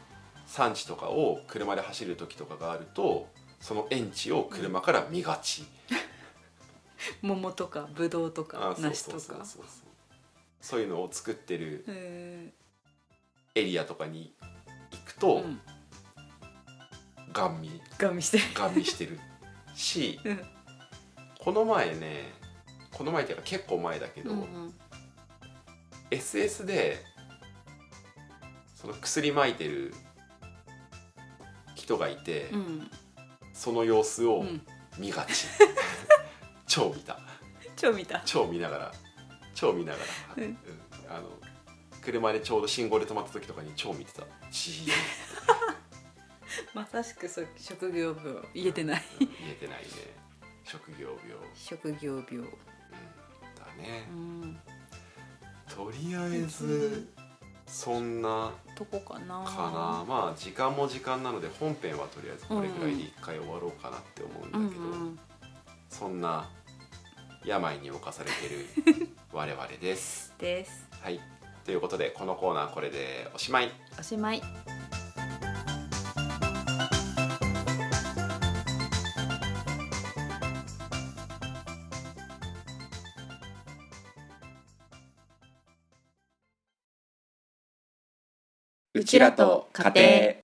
[0.46, 3.28] 産地とかを車で走る時とかがあると
[3.60, 5.66] その園地を車から見がち、
[7.22, 9.46] 桃とかぶどうとかあそう梨とか。
[10.62, 12.54] そういうのを作ってるへ
[13.56, 14.34] エリアとかに
[14.92, 15.62] 行くーと、うん。
[17.32, 18.44] ガン見ガン見してる。
[18.54, 19.20] ガン見してる。
[19.74, 20.46] し うん。
[21.40, 22.34] この前ね
[22.92, 24.74] この前っていうか結構前だけど、うん
[26.12, 27.06] SS で
[28.76, 29.94] その薬撒いてる
[31.76, 32.92] 人がいて、うん。
[33.54, 34.66] その様子をうん。
[34.98, 35.46] 見がち、
[36.70, 37.20] 超見た。
[37.76, 38.22] 超見た。
[38.24, 38.92] 超見ながら。
[39.56, 40.06] 超見ながら、
[40.38, 40.44] うん。
[40.44, 40.58] うん。
[41.10, 41.30] あの
[42.02, 44.24] 車でちょうど信号で止まった時とかに超見てた。
[44.52, 44.92] じー
[46.74, 49.04] まさしくそ職業病言えてない。
[49.20, 49.88] 言えてないね。
[50.64, 52.38] 職業病、うん、職業病。
[52.38, 54.08] だね。
[54.12, 54.60] う、ん。
[55.68, 57.12] とりあえず
[57.66, 59.44] そんなどこかな。
[59.44, 60.06] かな。
[60.08, 65.20] まあ時間も時間なので本編はとりあえずこれぐらいで一回終わろうかなって思うんだうんけど、うん。
[65.90, 66.48] そんな
[67.46, 68.50] 病に侵されて
[68.94, 70.34] る 我々です。
[70.38, 71.20] ですはい
[71.66, 73.72] ということでこのコーナーこれでおしまい。
[74.00, 74.42] おしまい
[88.96, 89.92] うちらと家
[90.36, 90.39] 庭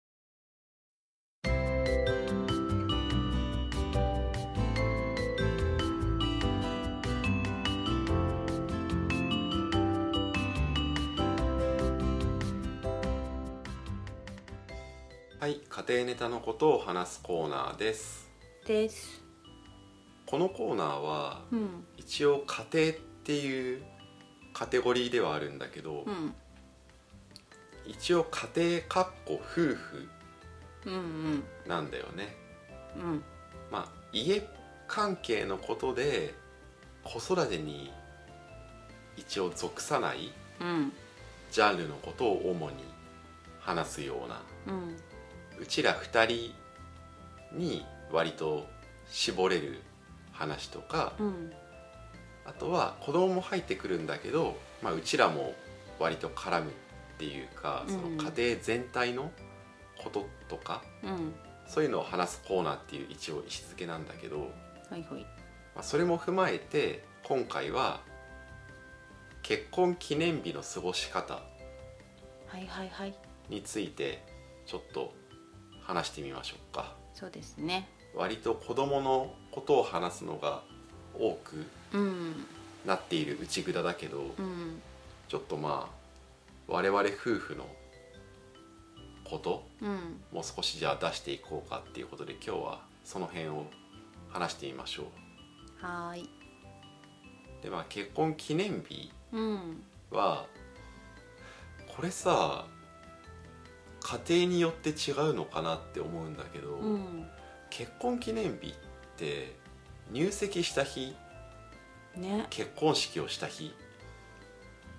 [16.95, 18.25] 話すコーナーです。
[18.65, 19.21] です。
[20.25, 21.83] このコーナーはうん。
[21.97, 23.83] 一応家庭っていう
[24.53, 26.33] カテゴリーではあるんだけど、うん。
[27.85, 30.07] 一応家庭かっこ夫婦
[30.85, 31.43] うんうん。
[31.67, 32.33] なんだよね。
[32.95, 33.23] うん。
[33.69, 34.41] まあ家
[34.87, 36.33] 関係のことで
[37.03, 37.91] 子育てに
[39.17, 40.31] 一応属さない
[40.61, 40.93] うん。
[41.51, 42.77] ジャンルのことを主に
[43.59, 44.41] 話すような。
[44.67, 44.95] うん。
[45.59, 46.64] うちら2人
[47.55, 48.65] に割と
[49.09, 49.81] 絞れる
[50.31, 51.51] 話とかうん。
[52.45, 55.55] あとは子供も入ってくるんだけど、まあ、うちらも
[55.99, 56.73] 割と絡むっ
[57.17, 57.93] ていうかうん。
[57.93, 59.31] その家庭全体の
[59.97, 61.33] こととかうん。
[61.67, 65.21] そういうのを話すコーナーっていう一応位置づけなんだけど、はいはい。
[65.73, 68.01] まあ、それも踏まえて今回は
[69.41, 71.41] 結婚記念日の過ごし方
[73.49, 74.23] について
[74.65, 75.13] ちょっと
[75.81, 77.87] 話してみましょうかそうですね。
[78.13, 80.61] 割と子供のことを話すのが
[81.17, 82.45] 多くうん
[82.85, 84.81] なっている内蔵だけど、うん
[85.27, 87.65] ちょっとまあ我々夫婦の
[89.23, 93.65] ことうんもう少しじゃあ出していこうかっていうことで今日はその辺を
[94.29, 95.07] 話してみましょ
[95.81, 96.29] はーい。
[97.59, 99.83] うでまあ結婚記念日うん。
[100.11, 100.45] は
[101.95, 102.65] これさ
[104.05, 107.27] 家庭によって違うのかなって思うんだけど、うん。
[107.71, 108.73] 結婚記念日っ
[109.17, 109.55] て
[110.11, 111.15] 入籍した日
[112.15, 112.45] ね。
[112.51, 113.73] 結婚式をした日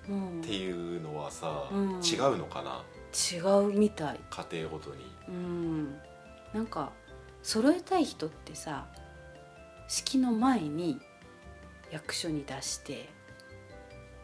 [0.09, 0.41] うん。
[0.41, 2.01] っていうのはさ、うん。
[2.01, 2.85] 違うのかな？
[3.15, 4.21] 違うみたい。
[4.29, 5.05] 家庭ごとに。
[5.29, 5.95] うん。
[6.53, 6.91] なんか
[7.43, 8.89] 揃えたい人ってさ
[9.87, 10.99] 式の前に
[11.93, 13.09] 役所に出して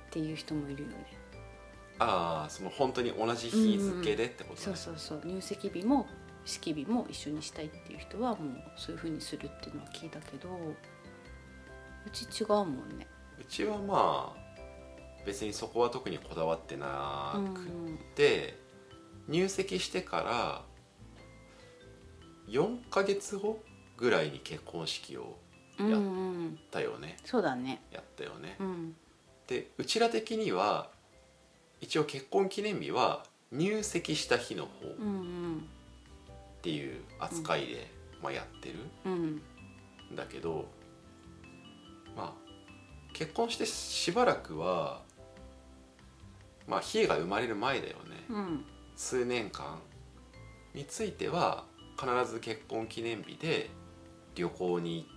[0.08, 0.94] っていう人もいるよね
[2.02, 5.22] ああその本当に同じ日付でってことね、そうそうそう。
[5.24, 6.06] 入籍日も
[6.44, 13.06] 式日も一緒にしたいっていう人はもうそういう風にするっていうのは聞いたけどうち違うもんね。
[13.40, 14.42] うちはまあ
[15.24, 17.60] 別にそこは特にこだわってなうんく
[18.16, 18.58] て、
[19.28, 20.62] 入籍してから
[22.48, 23.62] 4ヶ月後
[23.96, 25.38] ぐらいに結婚式を
[25.78, 26.58] うんうん。
[26.70, 27.82] だよねそうだね。
[27.92, 28.96] やったよね、うん
[29.46, 30.88] でうちら的には
[31.82, 35.58] 一応結婚記念日は入籍した日の方うんうん。
[35.58, 37.90] っていう扱いで、
[38.22, 39.42] まあ、やってるうん。
[40.12, 40.66] んだけど
[42.16, 42.52] まあ
[43.12, 45.02] 結婚してしばらくは
[46.66, 48.64] まあヒエが生まれる前だよね、うん。
[48.96, 49.78] 数年間
[50.74, 51.64] については
[51.98, 53.68] 必ず結婚記念日で
[54.34, 55.08] 旅行に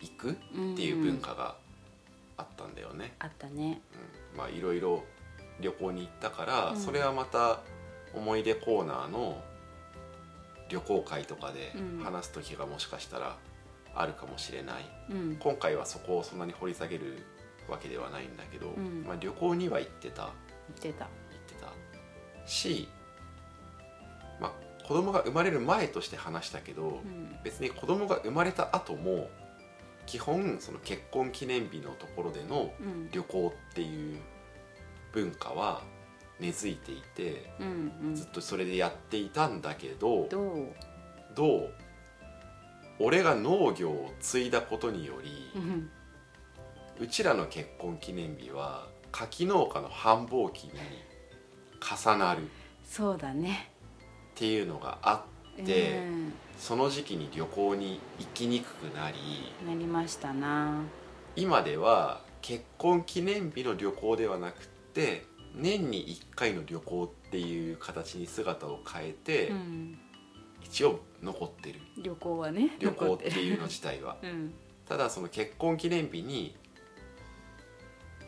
[0.00, 0.34] 行くっ
[0.76, 1.56] ていう文化が
[2.36, 3.14] あったんだよね。
[3.18, 3.82] あったね。
[4.32, 4.38] うん。
[4.38, 5.04] まあいろいろ
[5.60, 6.76] 旅行に行ったから、うん。
[6.80, 7.60] それはまた
[8.14, 9.42] 思い出コーナーの
[10.68, 12.04] 旅行会とかでうん。
[12.04, 13.36] 話す時がもしかしたら
[13.94, 15.36] あるかもしれない、うん。
[15.40, 17.24] 今回はそこをそんなに掘り下げる
[17.68, 19.04] わけではないんだけど、ん。
[19.06, 20.30] まあ、旅行には行ってた。
[20.82, 21.04] 言ってた。
[21.04, 21.10] 行っ
[21.46, 22.48] てた。
[22.48, 22.88] し、
[24.40, 27.36] まあ、子供が生まれる前として話したけど、うん。
[27.44, 29.28] 別に子供が生まれた後も
[30.06, 33.10] 基本その結婚記念日のところでのうん。
[33.10, 34.18] 旅行っていう
[35.12, 35.82] 文化は
[36.38, 38.14] 根付いていてうんうん。
[38.14, 40.28] ずっとそれでやっていたんだけど
[41.34, 41.70] どう？
[42.98, 45.30] 俺が農業を継いだことにより
[46.98, 50.72] うちらの結婚記念日は柿農家の繁忙期に
[51.80, 52.44] 重なるっ
[52.84, 53.70] そうだね。
[54.34, 55.24] ていうのがあ
[55.60, 56.32] って、うん。
[56.58, 59.16] その時期に旅行に行きにくくなり
[59.66, 60.82] なりましたな。
[61.36, 65.24] 今では結婚記念日の旅行ではなくって
[65.54, 69.98] 年に1回の旅行っていう形に姿を変えて、うん
[70.62, 71.80] 一応残ってる。
[72.00, 74.18] 旅行はね旅行っていうの残自体は。
[74.22, 74.54] うん。
[74.86, 76.54] ただその結婚記念日に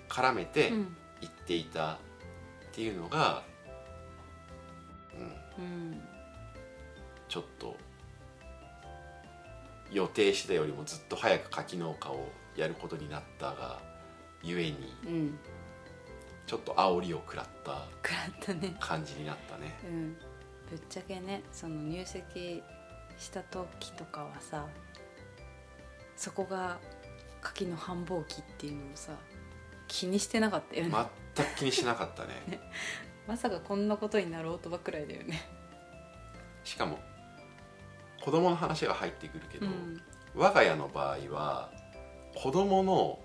[0.08, 0.96] 絡めてうん。
[1.20, 1.98] 行っていたっ
[2.72, 3.44] ていうのが、
[5.58, 6.00] うん、うん。
[7.28, 7.76] ちょっと
[9.92, 13.80] 予定してたよりもずっと早く柿農家をやることになったが
[14.42, 15.38] ゆえにうん
[16.46, 18.76] ちょっと煽りを食らった食らったね。
[18.80, 19.74] 感じになったね。
[19.84, 20.16] うん。
[20.70, 22.62] ぶっちゃけねその入籍
[23.18, 24.66] した時とかはさ
[26.16, 26.78] そこが
[27.40, 29.12] 柿の繁忙期っていうのをさ
[29.88, 30.90] 気にしてなかったよね、
[31.34, 32.60] 全く気にしなかったね。
[33.28, 35.42] まさかこんなことになろうとばくらいだよね。
[36.64, 36.98] しかも
[38.24, 40.02] 子供の話が入ってくるけど、うん。
[40.34, 41.70] 我が家の場合は
[42.34, 43.18] 子供の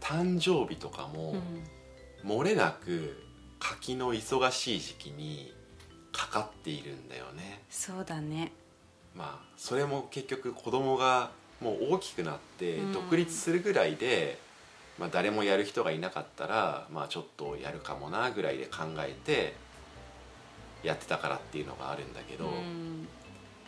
[0.00, 1.73] 誕生日とかも、うん
[2.24, 3.22] 漏れなく
[3.58, 5.52] 柿の忙しい時期に
[6.12, 7.62] かかっているんだよね。
[7.70, 8.52] そうだね。
[9.14, 12.92] まあそれも結局子供がもう大きくなってうん。
[12.92, 14.38] 独立するぐらいで、
[14.98, 19.54] まあ、誰もやる人がいなかったら、まあ、ちょっとやるかもなぐらいで考えて
[20.82, 23.08] やってたからっていうのがあるんだけど、うん。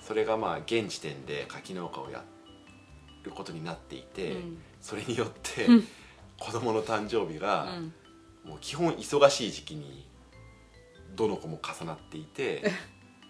[0.00, 2.22] それがまあ現時点で柿農家をや
[3.22, 4.58] ることになっていて、うん。
[4.80, 5.88] それによってうん
[6.38, 7.92] 子供の誕生日うがん
[8.46, 10.06] もう基本忙しい時期に
[11.14, 12.62] どの子も重なっていて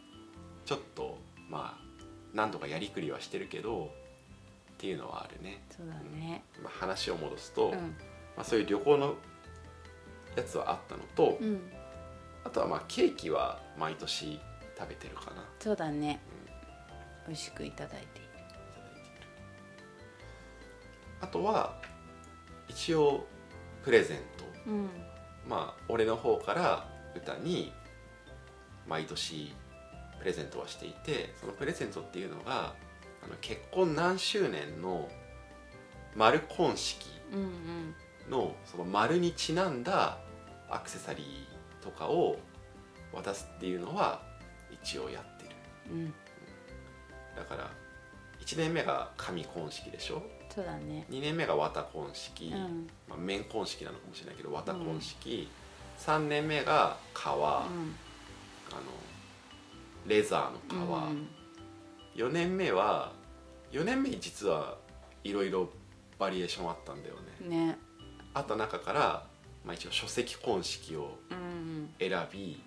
[0.67, 1.87] ちょっとまあ
[2.35, 3.95] 何度かやりくりはしてるけど
[4.77, 6.45] っていうのはあるね、そうだね。
[6.63, 7.97] まあ、話を戻すと、まうん。
[8.37, 9.15] あ、そういう旅行の
[10.37, 11.73] やつはあったのと、うん。
[12.45, 14.39] あとはまあケーキは毎年
[14.79, 15.43] 食べてるかな。
[15.59, 16.21] そうだね。
[17.27, 18.27] 美味しくいただいている。
[18.27, 19.29] いただいている。
[21.23, 21.81] あとは
[22.69, 23.27] 一応
[23.83, 24.36] プレゼント
[24.67, 24.89] うん。
[25.49, 27.73] まあ俺の方から歌に
[28.89, 29.55] 毎年
[30.19, 32.75] プレゼントはしていてそのプレゼントっていうのが
[33.23, 35.09] あの結婚何周年の
[36.15, 37.07] 丸婚式
[38.31, 40.19] のその丸にちなんだ
[40.69, 42.39] アクセサリーとかを
[43.13, 44.23] 渡すっていうのは
[44.83, 45.51] 一応やってる。
[45.91, 46.15] うん。
[47.37, 47.71] だから
[48.41, 50.23] 1年目が紙婚式でしょ？
[50.57, 51.05] そうだね。
[51.11, 52.89] 2年目が綿婚式、うん。
[53.07, 55.51] まあ、綿婚式なのかもしれないけど綿婚式、
[55.99, 57.69] 3年目が革、あの
[60.07, 61.29] レザーの革、うん。
[62.15, 63.13] 4年目は
[63.71, 64.79] 4年目に実は
[65.25, 65.69] いろいろ
[66.19, 67.67] バリエーションあったんだよね。
[67.67, 67.79] ね。
[68.33, 69.27] あった中から、
[69.63, 71.91] まあ、一応書籍婚式をうん。
[71.99, 72.63] 選び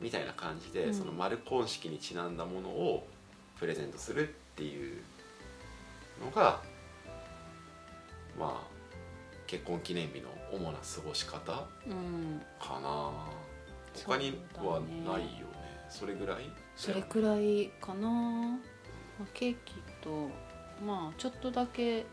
[0.00, 0.94] みたいな感じで、うん。
[0.94, 3.08] その丸婚式にちなんだものを
[3.58, 5.02] プレゼントするっていう
[6.24, 6.60] のが
[8.38, 8.68] まあ
[9.46, 12.38] 結婚記念日の主な過ごし方かうん
[12.82, 13.12] な
[13.94, 15.88] 他にはないよね。
[15.90, 16.50] それぐらい？
[16.76, 18.58] それくらいかな、ま
[19.22, 20.28] あ、ケーキと
[20.84, 22.06] まあちょっとだけ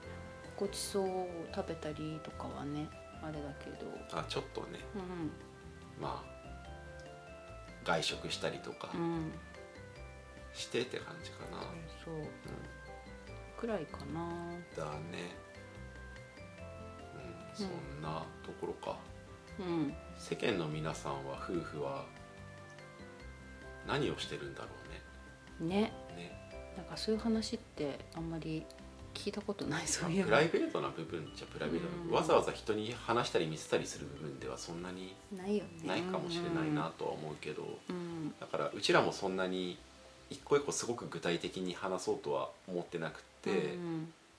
[0.58, 2.88] ごちそうを食べたりとかはね
[3.22, 3.92] あれだけど。
[4.12, 4.80] あちょっとね。
[4.96, 6.36] うまあ
[7.84, 9.32] 外食したりとかんうん。
[10.54, 11.62] してって感じかな、
[12.04, 12.16] そう。
[12.16, 12.24] うん
[13.66, 14.30] くらいかな。
[14.78, 15.36] だね。
[17.16, 18.98] うんそんなところか、
[19.60, 19.94] うん。
[20.18, 22.06] 世間の皆さんは夫婦は
[23.88, 24.68] 何をしてるんだろ
[25.60, 25.76] うね。
[25.76, 25.82] ね。
[26.16, 26.52] ね。
[26.78, 28.66] なんかそういう話ってあんまり
[29.14, 32.16] 聞いたことないそういえプばライベートな部分じゃプライベートな部分、うん。
[32.16, 35.88] わざわざ人に話したり見せたりする部分ではそんなにないよね。
[35.88, 38.36] ないかもしれないなとは思うけど、うん。
[38.40, 39.80] だからうちらもそんなに
[40.30, 43.35] 一個一個すごく具体的に話そうとは思ってなくて、うん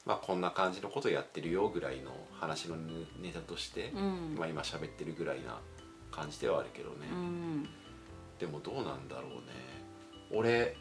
[0.04, 4.36] まあこんな感じのことやってるよぐらいの話のネタとして、うん。
[4.38, 5.58] まあ今喋ってるぐらいな
[6.12, 7.68] 感じではあるけどね、うん。
[8.38, 9.76] でもどうなんだろうね。
[10.32, 10.76] 俺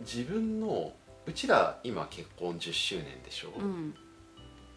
[0.00, 0.92] 自分の
[1.26, 3.94] うちら今結婚10周年でしょ、うん。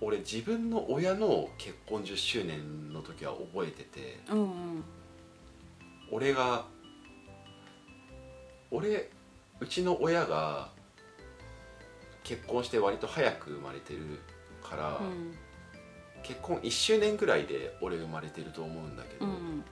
[0.01, 4.83] 俺自分の親の結婚10周年の時は覚えててうんうん。
[6.11, 6.65] 俺が
[8.69, 9.09] 俺
[9.59, 10.72] うちの親が
[12.23, 14.19] 結婚して割と早く生まれてる
[14.61, 15.35] から、うん。
[16.23, 19.63] 結婚1周年ぐらいで俺生まれてると思うんだけど、うん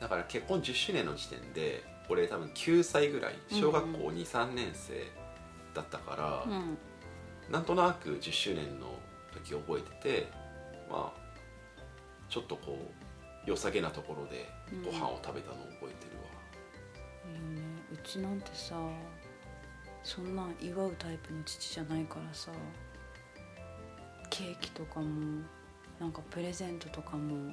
[0.00, 5.06] だから結婚10周年の時点で俺多分9歳ぐらい小学校23年生
[5.74, 6.16] だったか
[6.46, 6.78] ら、うん。
[7.52, 8.98] なんとなく10周年の
[9.34, 10.32] 時覚えてて
[10.90, 11.20] まあ
[12.28, 12.90] ちょっとこ
[13.46, 14.48] う良さげなところで
[14.84, 16.30] ご飯を食べたのを覚えてるわ、
[17.28, 17.66] いいよね。
[17.92, 18.76] うちなんてさ
[20.02, 22.50] そんなん祝うタイプの父じゃないからさ
[24.30, 25.42] ケーキとかも
[25.98, 27.52] なんかプレゼントとかも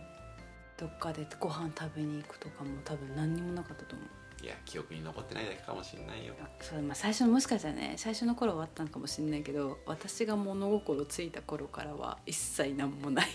[0.77, 4.07] どっかでご飯食べに行くとかも多分何にもなかったと思う。
[4.43, 6.35] いや記憶に残ってないだけかもしれないよ。
[6.61, 13.27] そう、まあ、最初もしかしたらね最初の頃はあったのかもしれないけど私が物心ついた頃からは一切何もない。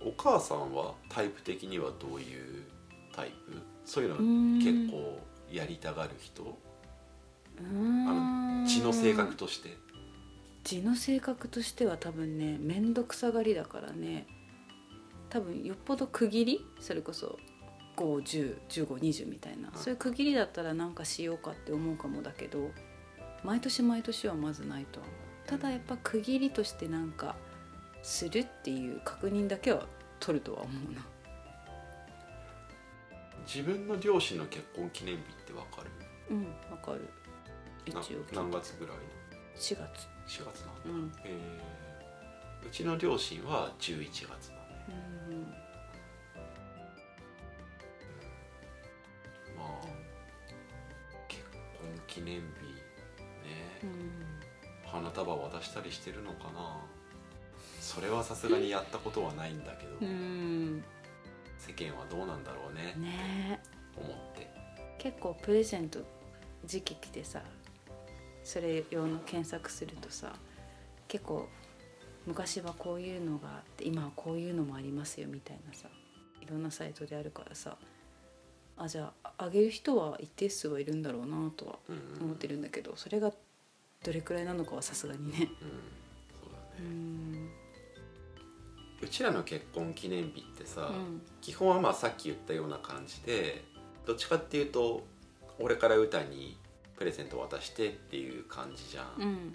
[0.00, 2.64] お母さんはタイプ的にはどういう
[3.14, 3.62] タイプ？
[3.84, 4.16] そういうの
[4.58, 5.20] 結構
[5.50, 6.58] やりたがる人？
[7.58, 8.66] うーん。
[8.66, 9.76] 血の性格として。
[10.64, 14.26] 字の性格としては多分ね面倒くさがりだからね。
[15.28, 16.64] 多分よっぽど区切り？
[16.80, 17.38] それこそ
[17.96, 22.70] 5101520みたいな、うんそういう区切りだったら何かしようかって思うかもだけど
[23.42, 25.48] 毎年毎年はまずないとは思う。
[25.48, 27.36] ただやっぱ区切りとしてなんか
[28.02, 29.86] するっていう確認だけは
[30.18, 31.04] 取るとは思うな。
[33.46, 35.90] 自分の両親の結婚記念日ってわかる？
[36.30, 37.06] うんわかる
[37.86, 38.96] 一な応何月ぐらい
[39.56, 40.08] ？4月。
[40.26, 41.12] 4月なんだ、うん。
[41.24, 41.84] えー
[42.66, 44.38] うちの両親は11月なのね。
[45.28, 45.42] うん
[49.54, 49.86] まあ
[51.28, 51.60] 結婚
[52.06, 52.44] 記念日ね、
[53.82, 54.10] うん。
[54.90, 56.80] 花束渡したりしてるのかな。
[57.80, 60.82] それはさすがにやったことはないんだけど、うん。
[61.58, 63.60] 世間はどうなんだろうねね。
[63.94, 64.50] 思って。
[64.98, 66.00] 結構プレゼント
[66.64, 67.42] 時期来てさ
[68.44, 70.32] それ用の検索するとさ
[71.08, 71.48] 結構
[72.26, 75.88] 昔はこういうのがあって今はこういうのもありますよみたいなさ
[76.40, 77.76] いろんなサイトであるからさ
[78.76, 81.78] あじゃああげる人は一定数はいるんだろうなとは
[82.20, 83.32] 思ってるんだけどそれが
[84.04, 85.48] どれくらいなのかはさすがにね。
[86.78, 87.50] うん。
[89.00, 91.22] うちらの結婚記念日ってさ、うん。
[91.40, 93.64] 基本はまあさっき言ったような感じで
[94.06, 95.04] どっちかっていうと
[95.58, 96.58] 俺から歌に
[96.96, 99.54] プレゼント渡してっていう感じじゃん、うん。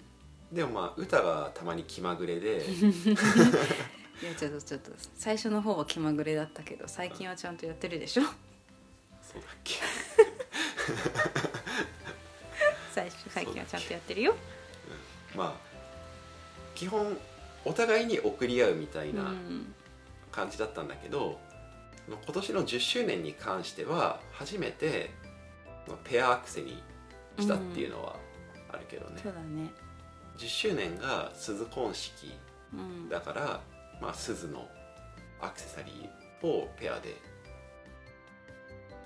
[0.52, 2.64] でもまあ歌がたまに気まぐれで。
[4.22, 8.22] いやちょっとちょっと最初の方は気まぐれだったけど最近はちゃんとやってるでしょ。
[8.22, 9.76] そうだっけ。
[12.92, 14.36] 最初最近はちゃんとやってるよ。
[15.34, 15.70] まあ
[16.74, 17.16] 基本
[17.64, 19.74] お互いに送り合うみたいなうん
[20.32, 21.40] 感じだったんだけど、
[22.06, 25.10] 今年の10周年に関しては初めて
[26.04, 26.82] ペアアクセに
[27.40, 28.16] したっていうのは
[28.72, 29.72] あるけどね、そうだね。
[30.38, 32.32] 10周年が鈴婚式
[32.72, 33.60] うんだから、
[34.00, 34.68] まあ、鈴の
[35.40, 37.16] アクセサリーをペアで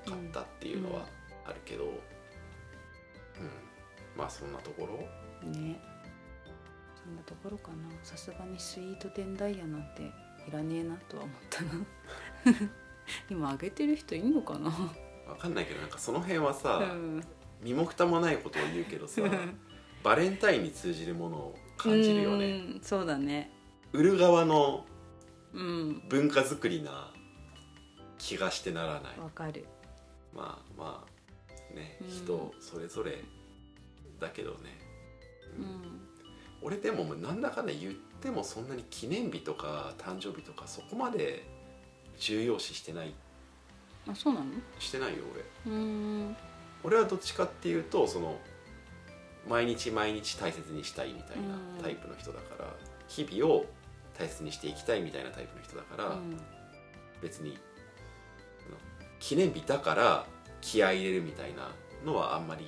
[0.06, 1.06] 買ったっていうのは
[1.46, 1.92] あるけど、うん。
[4.16, 5.48] まあそんなところ？
[5.50, 5.80] ね。
[7.02, 7.76] そんなところかな。
[8.02, 10.02] さすがにスイートテンダイヤなんて
[10.46, 11.70] いらねえなとは思ったな。
[13.28, 14.70] 今あげてる人いんのかな？
[15.26, 17.24] わかんないけどなんかその辺はさ、うん
[17.64, 19.22] 身も蓋もないことを言うけどさ
[20.04, 22.46] バレンタインに通じるものを感じるよね。
[22.46, 23.50] うんそうだね。
[23.92, 24.84] 売る側の
[25.52, 26.02] うん。
[26.08, 27.12] 文化づくりな
[28.18, 29.18] 気がしてならない。
[29.18, 29.64] わかる。
[30.34, 31.04] まあま
[31.72, 32.08] あねうん。
[32.08, 33.24] 人それぞれ
[34.20, 34.78] だけどね、
[35.58, 36.00] うん。
[36.60, 41.44] 俺でもなんだかんだ言ってもそんなに記念日とか誕生日とかそこまで
[42.18, 43.14] 重要視してない。
[44.06, 44.46] あそうなの？
[44.78, 45.24] してないよ
[45.64, 45.72] 俺。
[45.72, 46.36] うん
[46.84, 48.38] 俺はどっちかっていうとその
[49.48, 51.82] 毎日毎日大切にしたいみたいなうん。
[51.82, 52.70] タイプの人だから
[53.08, 53.66] 日々を
[54.18, 56.40] 大切にしていきたいみたいなタイプの人だから、うん。
[57.20, 57.58] 別に
[59.24, 60.26] 記念日だから
[60.60, 61.70] 気合い入れるみたいな
[62.04, 62.66] のはあんまり、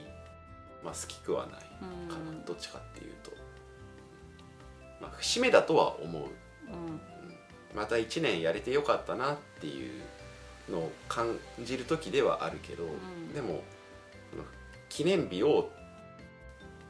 [0.83, 1.61] まあ、好きくはない
[2.09, 2.45] かな、うん。
[2.47, 3.31] どっちかっていうと。
[5.01, 6.23] まあ、節目だとは思う。
[6.23, 7.01] うん。
[7.75, 10.03] また1年やれてよかったなっていう
[10.71, 13.35] のを感じる時ではあるけど、ん。
[13.35, 13.63] でも
[14.89, 15.71] 記念日を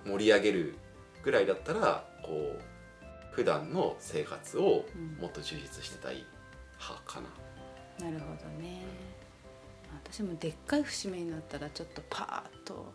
[0.04, 0.74] 盛り上げる
[1.22, 2.62] ぐらいだったらこう
[3.32, 4.84] 普段の生活を
[5.20, 6.24] もっと充実してたい
[6.78, 7.46] 派かな。
[8.06, 8.82] なるほどね
[10.04, 12.92] 私もでっかい節目になったらちょっとパーッと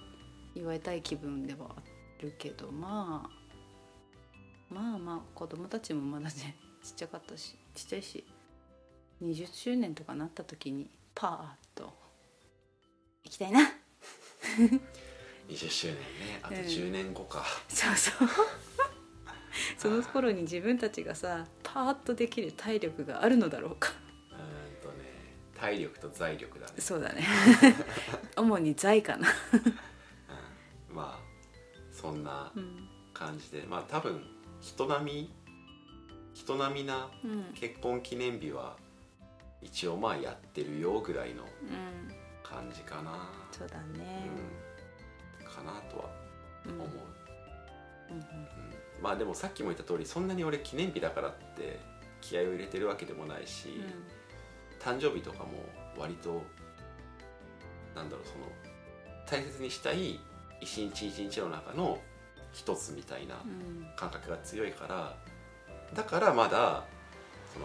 [0.54, 8.24] 祝いたい気分ではあるけどまあまあまあ子供たちもまだねちっちゃかったしちっちゃいし
[9.24, 11.94] 20周年とかなった時にパーッと
[13.24, 13.62] 行きたいな
[15.50, 16.02] 20周年ね。
[16.44, 16.62] あとうん。
[16.62, 18.30] 10年後か、そうそう。
[19.78, 23.92] その頃に自分たちがさパーッとできる体力があるのだろうか。
[24.32, 25.04] うーんとね
[25.56, 27.26] 体力と財力だね、そうだね。
[28.38, 29.28] 主に財かな。
[30.90, 30.96] うん。
[30.96, 32.88] まあそんなうん。
[33.14, 33.64] 感じで。
[33.68, 34.26] まあ多分
[34.62, 35.34] 人並み
[36.34, 37.44] 人並みなうん。
[37.54, 38.78] 結婚記念日は
[39.62, 42.16] 一応まあやってるよぐらいのうん
[42.52, 44.30] 感じかな、そうだね。
[45.40, 46.10] うん、かなとは
[46.66, 46.74] うん。
[46.74, 46.88] 思う、
[48.10, 48.24] うんうん。
[49.02, 51.80] まあでもさっきも言った通りそんなに俺記念日だからって
[52.20, 53.82] 気合を入れてるわけでもないし、
[54.80, 55.66] 誕生日とかも
[55.98, 56.44] 割と
[57.96, 58.46] なんだろうその
[59.26, 60.20] 大切にしたい
[60.60, 62.00] 一日一日の中の
[62.52, 63.88] 一つみたいなうん。
[63.96, 65.16] 感覚が強いから
[65.94, 66.84] だからまだ
[67.54, 67.60] そ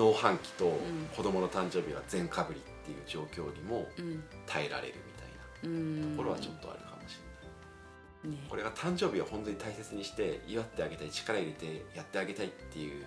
[0.00, 0.78] の農繁期とん。
[1.16, 4.22] 子供の誕生日は全かぶりっていう状況にもうん。
[4.46, 6.16] 耐えられるみたいなうん。
[6.16, 7.16] ところはちょっとあるかもし
[8.24, 8.38] れない。
[8.38, 8.46] ね。
[8.48, 13.04] これが誕生日を本当に大切にして祝ってあげたい力入れてやってあげたいっていう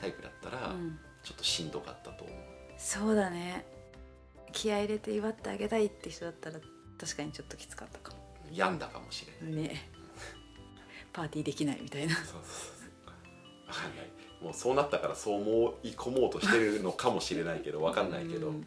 [0.00, 0.98] タイプだったら、うん。
[1.22, 2.36] ちょっとしんどかったと思う。
[2.78, 3.64] そうだね。
[4.52, 6.56] 気合い入れて祝ってあげたいって人だったら
[6.98, 8.18] 確かにちょっときつかったかも。
[8.52, 9.62] 病んだかもしれない。
[9.62, 9.90] ね。
[11.12, 12.14] パーティーできないみたいな。
[12.16, 12.42] そうそうそう。
[13.66, 14.10] 分かんない。
[14.42, 18.54] もうそうなったからそう思い込もうとしてるのかもしれないけど分かんないけど、うん。
[18.54, 18.64] うん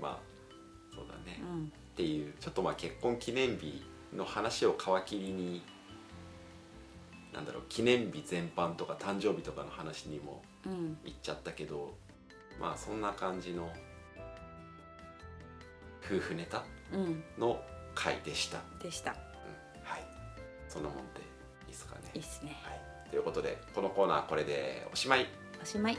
[0.00, 1.72] まあそうだね、っうん。
[1.96, 3.82] ていうちょっとまあ結婚記念日
[4.14, 5.62] の話を皮切りに
[7.32, 10.96] なんだろう記念日全般とか誕生日とかの話にもうん。
[11.04, 11.94] 行っちゃったけど
[12.60, 13.68] まあそんな感じの
[16.04, 17.22] 夫婦ネタうん。
[17.38, 17.60] の
[17.94, 19.12] 回でした、でした。
[19.12, 19.16] うん、
[19.82, 20.04] はい。
[20.68, 21.20] そんなもんで
[21.66, 22.10] いいですかね。
[22.14, 22.56] いいっすね。
[22.62, 25.26] はい、ということでこのコーナーこれでおしまい。
[25.62, 25.98] おしまい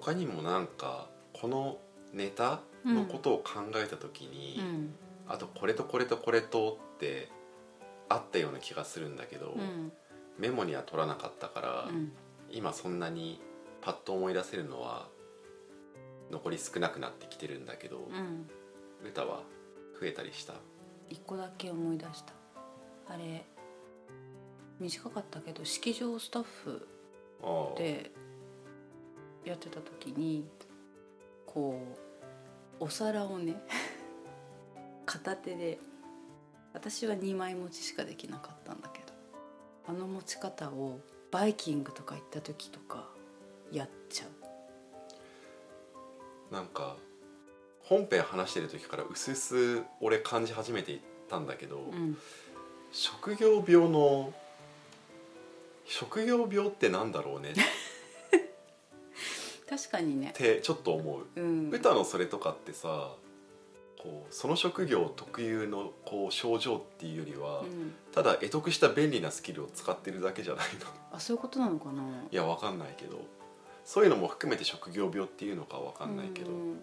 [0.00, 1.78] 他にもなんかこの
[2.12, 4.94] ネタのことを考えた時に、うん。
[5.28, 7.28] あとこれとこれとこれとって
[8.08, 9.92] あったような気がするんだけど、うん。
[10.38, 12.12] メモには取らなかったから、うん。
[12.50, 13.40] 今そんなに
[13.80, 15.08] パッと思い出せるのは
[16.30, 18.48] 残り少なくなってきてるんだけど、うん。
[19.06, 19.42] 歌は
[20.00, 20.54] 増えたりした？
[21.08, 22.32] 一個だけ思い出した。
[23.08, 23.44] あれ
[24.78, 26.88] 短かったけど式場スタッフ
[27.76, 28.10] で
[29.44, 30.46] やってた時に
[31.46, 31.80] こ
[32.80, 33.60] うお皿をね
[35.06, 35.78] 片手で
[36.72, 39.06] 私は2枚持ちしかできなかったんだけど
[39.86, 43.08] あの持ち方をバイキングとか行った時とか
[43.72, 44.40] やっちゃう。
[46.52, 46.96] なんか
[47.82, 52.18] 本編話してる時からうすうす俺感じ始めていったんだけど、うん。
[52.92, 54.32] 職業病の
[55.86, 57.54] 職業病ってなんだろうねっ
[59.80, 60.32] 確かにね。
[60.34, 61.40] てちょっと思う。
[61.40, 61.70] うん。
[61.70, 63.12] 歌のそれとかってさ
[63.98, 67.92] こうその職業特有のこう症状っていうよりは、うん。
[68.12, 70.86] ただ得得した便利なスキルを使ってるだけじゃないの。
[71.12, 72.02] あそういうことなのかな？
[72.30, 73.18] いやわかんないけど。
[73.84, 76.80] そういうのも含めて職業病っていうのかわかんないけど、うん。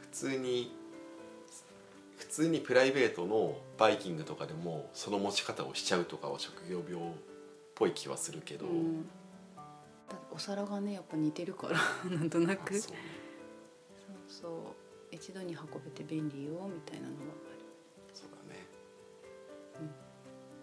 [0.00, 0.74] 普通に
[2.16, 7.12] 普通にプライベートのバイキングとかでもその持ち方をしちゃうとかは職業病っ
[7.74, 9.06] ぽい気はするけど、うん
[10.32, 11.78] お皿がねやっぱ似てるから
[12.10, 12.78] なんとなく。
[12.78, 12.92] そう。
[12.92, 12.98] ね
[14.06, 14.50] そうそう。
[15.10, 17.20] 一度に運べて便利よみたいなのは
[18.12, 18.66] そうだね、
[19.80, 19.90] うん。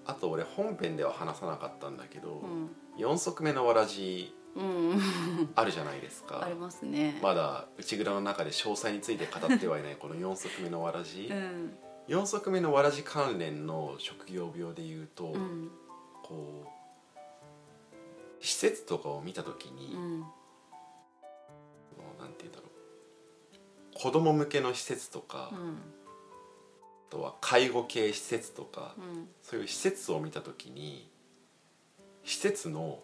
[0.05, 4.89] あと俺本編では話さなかったんだけど、ある4足目のわらじうん。
[4.89, 5.01] うん
[5.55, 6.43] あるじゃないですか。
[6.43, 7.19] ありますね。
[7.21, 11.73] まだ内蔵の中で詳細について語ってはいないこの4足目のわらじ、うん。
[12.07, 15.71] 4足目のわらじ関連の職業病でいうと、うん。
[16.23, 16.69] こう
[18.41, 20.19] 施設とかを見た時に、うん。
[22.19, 23.99] なんて言うんだろう。
[23.99, 25.77] 子供向けの施設とか、あうん。
[27.09, 29.27] とは介護系施設とか、うん。
[29.43, 31.09] そういう施設を見た時に
[32.23, 32.99] 施設の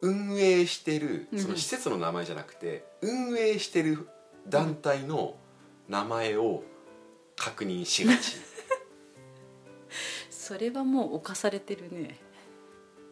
[0.00, 1.38] 運営してるうん。
[1.38, 4.08] その施設の名前じゃなくて運営してる
[4.48, 5.36] 団体の
[5.88, 6.64] 名前を
[7.36, 8.36] 確認しがち。
[10.30, 12.18] それはもう侵されてるね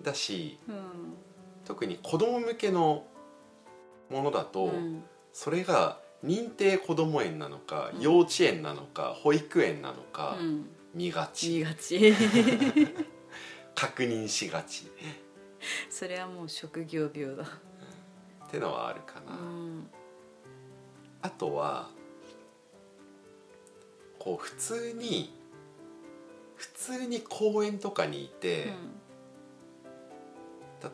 [0.03, 0.77] だしうん。
[1.65, 3.05] 特に子供向けの
[4.11, 5.03] ものだと、うん。
[5.33, 8.01] それが認定こども園なのか、うん。
[8.01, 10.67] 幼稚園なのか保育園なのか、うん。
[10.95, 11.59] 見がち。
[11.59, 12.15] 見がち。
[13.75, 14.91] 確認しがち。
[15.91, 17.45] それはもう職業病だ。
[18.47, 19.33] ってのはあるかな。
[19.33, 19.91] うん。
[21.23, 21.91] あとは
[24.19, 25.33] こう普通に
[26.55, 28.73] 普通に公園とかにいて、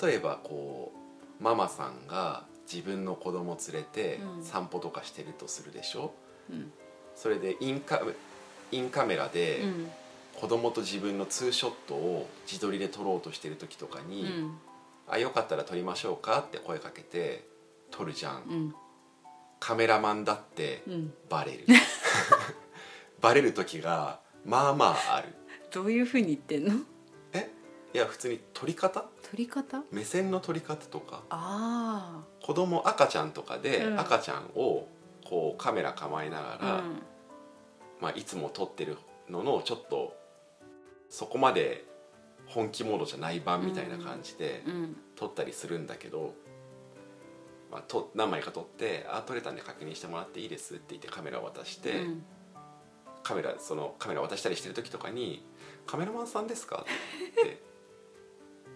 [0.01, 0.93] 例えばこ
[1.41, 4.45] うママさんが自分の子供連れてうん。
[4.45, 6.15] 散歩とかしてるとするでしょ、
[6.51, 6.73] うん。
[7.15, 8.01] それでインカ
[8.71, 9.91] インカメラでうん。
[10.35, 14.59] 子供と自分のツーショットを自撮りで撮ろうとしてる時とかうにん
[15.07, 17.47] 「あよかったら撮りましょうか?」って声かけて
[17.91, 18.75] 撮るじゃん、うん。
[19.61, 21.15] カメラマンだってうん。
[21.29, 21.67] バレる。
[23.21, 25.29] バレる時がまあまあある。
[25.71, 26.75] どういうふうに言ってんの？
[27.95, 29.01] いや普通に撮り方？
[29.01, 29.83] 撮り方？
[29.91, 31.23] 目線の撮り方とか。
[31.31, 34.01] あ子供赤ちゃんとかでうん。
[34.01, 34.89] 赤ちゃんを
[35.25, 36.83] こうカメラ構えながあら、
[38.01, 38.97] まあ、いつも撮ってる
[39.29, 40.17] ののちょっと
[41.09, 41.85] そこまで
[42.47, 44.73] 本気モードじゃない版みたいな感じでうん。
[44.75, 44.97] うん。
[45.17, 46.35] 撮ったりするんだけど、
[47.71, 52.25] まあ、と何枚か撮って「あ撮れたんで確認してもらっていいです」って言ってカメラを渡して、うん。
[53.23, 55.47] カメラそのカメラ渡したりしてる時とかに
[55.87, 56.85] 「カメラマンさんですか?」
[57.31, 57.63] って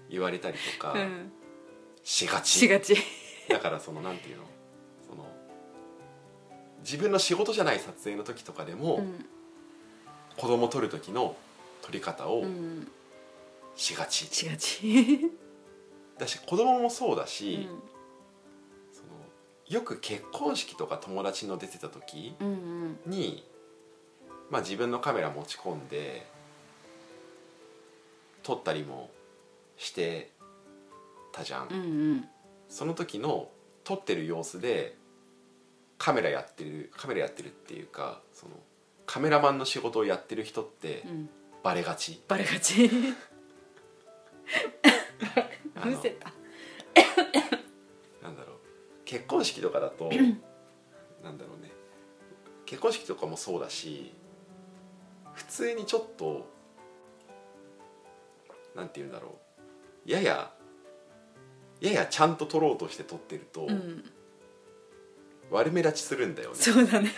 [0.09, 1.33] 言われたりとかうん。
[2.05, 2.97] しがち、しがち。
[3.49, 4.45] だからそのなんていうの？
[5.09, 5.25] その
[6.81, 9.27] 自分の仕事じゃない撮影の時とかでも、うん。
[10.37, 11.35] 子供撮る時の
[11.83, 12.89] 撮り方をうん。
[13.75, 15.31] しがち、しがち。
[16.19, 17.65] だし子供もそうだうし、ん。
[18.93, 19.09] その
[19.69, 22.53] よく結婚式とか友達の出てた時うんう
[23.09, 23.11] ん。
[23.11, 23.45] に、
[24.51, 26.27] まあ、自分のカメラ持ち込んで
[28.43, 29.11] 撮ったりも
[29.77, 30.33] して
[31.33, 31.83] たじゃん、うんう
[32.15, 32.25] ん。
[32.69, 33.51] その時の
[33.85, 34.97] 撮ってる様子で
[35.99, 38.53] カメラやってるカメラやってるっていうかその
[39.07, 41.31] カメラマンの仕事をやってる人ってうん。
[41.63, 42.89] バレがち、バレがち。
[45.75, 46.33] あのむせた
[48.23, 48.31] な。
[48.31, 48.57] んだろう。
[49.05, 50.09] 結婚式とかだと
[51.25, 51.73] なんだろうね。
[52.67, 54.13] 結婚式とかもそうだし
[55.35, 56.49] 普通にちょっと
[58.75, 59.46] なんて言うんだろう
[60.07, 60.51] やや
[61.81, 64.05] ややちゃんと撮ろうとして撮ってると、うん。
[65.51, 66.57] 悪目立ちするんだよね。
[66.57, 67.11] そうだね。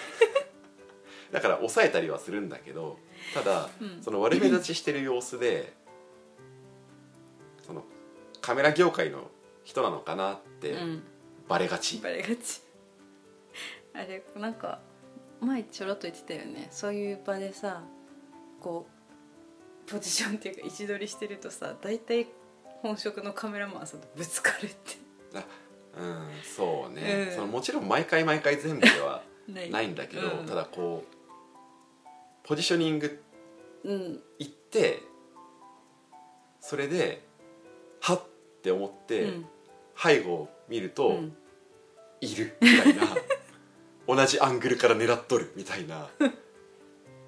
[1.31, 2.99] だから抑えたりはするんだけど
[3.35, 4.03] ただ、うん。
[4.03, 5.75] その悪目立ちしてる様子で
[7.63, 7.85] その
[8.41, 9.31] カメラ業界の
[9.63, 11.03] 人なのかなってうん。
[11.47, 12.63] バレがち、バレがち。
[13.95, 14.81] あれなんか
[15.41, 16.69] 前ちょろっと言ってたよね。
[16.71, 17.83] そういう場でさ
[18.61, 18.87] こ
[19.87, 22.27] うポジションっていうか位置取りしてるとさ大体
[22.83, 24.97] 本職のカメラマンさんとぶつかるって
[25.99, 26.05] う。
[26.05, 27.35] んそうね、うん。
[27.35, 29.71] そのもちろん毎回毎回全部ではない。
[29.71, 30.47] ないんだけど、うん。
[30.47, 31.17] ただこう
[32.45, 33.23] ポジショニング
[33.85, 34.21] うん。
[34.39, 35.01] 行って
[36.61, 37.23] それで
[38.01, 38.23] はっ
[38.59, 39.47] って思って、うん。
[39.97, 41.37] 背後を見ると、うん。
[42.21, 43.03] いるみたいな
[44.07, 46.11] 同じアングルから狙っとるみたいな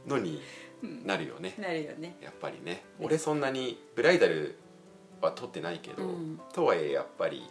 [0.04, 0.42] のに
[0.82, 1.54] なるよね。
[1.58, 2.16] なるよね。
[2.20, 2.82] やっぱりね。
[2.98, 4.56] 俺そんなにブライダル
[5.20, 6.40] は撮ってないけど、うん。
[6.52, 7.48] とはいえやっぱり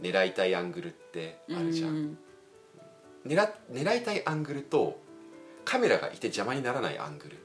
[0.00, 2.18] 狙いたいアングルってあるじゃん、うん。
[3.26, 5.00] 狙狙いたいアングルと
[5.64, 7.36] カメラがいて邪魔にならないアングル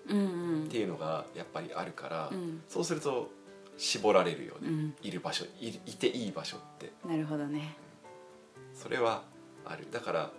[0.65, 2.61] っていうのがやっぱりあるから、うん。
[2.67, 3.29] そうすると
[3.77, 4.95] 絞られるよね、うん。
[5.03, 6.91] いる場所いいていい場所って。
[7.07, 7.75] なるほどね。
[8.73, 9.23] それは
[9.65, 9.87] ある。
[9.91, 10.31] だから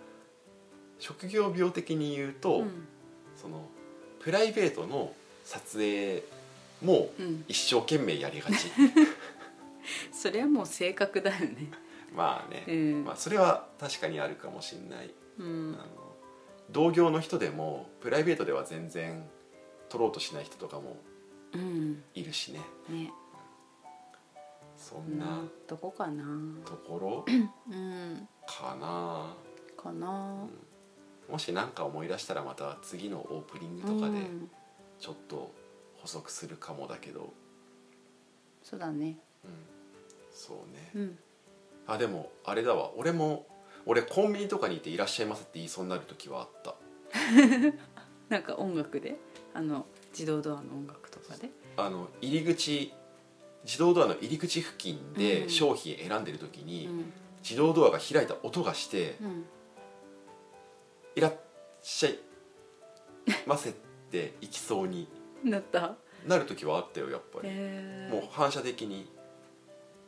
[0.99, 2.87] 職業病的に言うと、うん。
[3.37, 3.69] その
[4.19, 5.13] プライベートの
[5.45, 6.21] 撮影
[6.81, 8.71] もうん一生懸命やりがち。
[10.11, 11.71] それはもう性格だよね。
[12.15, 13.03] まあね、うん。
[13.05, 15.77] まあ、それは確かにあるかもしれない、うん。
[15.79, 16.15] あの
[16.71, 19.27] 同業の人でもプライベートでは全然
[19.89, 20.97] 撮ろうとしない人とかも
[21.53, 22.03] うん。
[22.13, 22.59] いるしね。
[22.89, 23.11] ね。
[24.77, 26.23] そんなどこかな。
[26.65, 27.25] ところ？
[27.69, 28.27] うん。
[28.47, 29.35] かな、
[29.75, 30.47] かな。
[31.29, 34.51] もし何か思い出したらまた次のオープニングとかでうん。
[34.99, 35.51] ちょっと
[36.01, 37.33] 補足するかもだけど、
[38.63, 39.17] そうだね。
[39.43, 39.51] うん、
[40.31, 40.91] そうね。
[40.95, 41.19] うん。
[41.87, 42.91] あでもあれだわ。
[42.95, 43.47] 俺も
[43.85, 46.75] 俺コンビニとかにいて「いらっしゃいませ」って言いそうになる時はあった。
[48.29, 49.15] なんか音楽で？
[49.53, 51.49] あの自動ドアの音楽とかで？
[51.77, 52.93] あの入り口
[53.63, 57.13] 自動ドアの入り口付近うんで商品選んでる時に、うん。
[57.41, 59.45] 自動ドアが開いた音がしてうん
[61.15, 61.35] 「いらっ
[61.81, 62.19] しゃい
[63.47, 63.73] ませ」っ
[64.11, 65.07] て行きそうに
[65.43, 65.95] なった。
[66.27, 69.09] なる時はあったよやっぱり、へもう反射的に。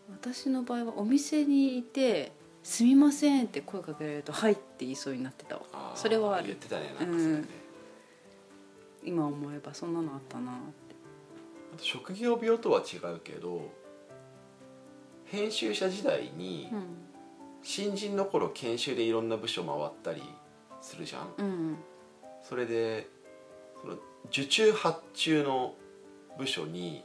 [0.09, 5.93] 私の場合はお店にいて「すみません」って声かけられると「はい」って言いそうになってたわ。
[5.95, 7.47] それはある言ってたねなんかそれね、うん。
[9.03, 10.95] 今思えばそんなのあったなって。
[11.73, 13.69] あと職業病とは違うけど
[15.25, 17.07] 編集者時代にうん
[17.63, 20.23] 新人の頃研修でいろんな部署回ったり
[20.81, 21.33] するじゃん。
[21.37, 21.77] うん。
[22.41, 23.07] それで
[23.79, 23.97] その
[24.27, 25.73] 受注発注の
[26.37, 27.03] 部署に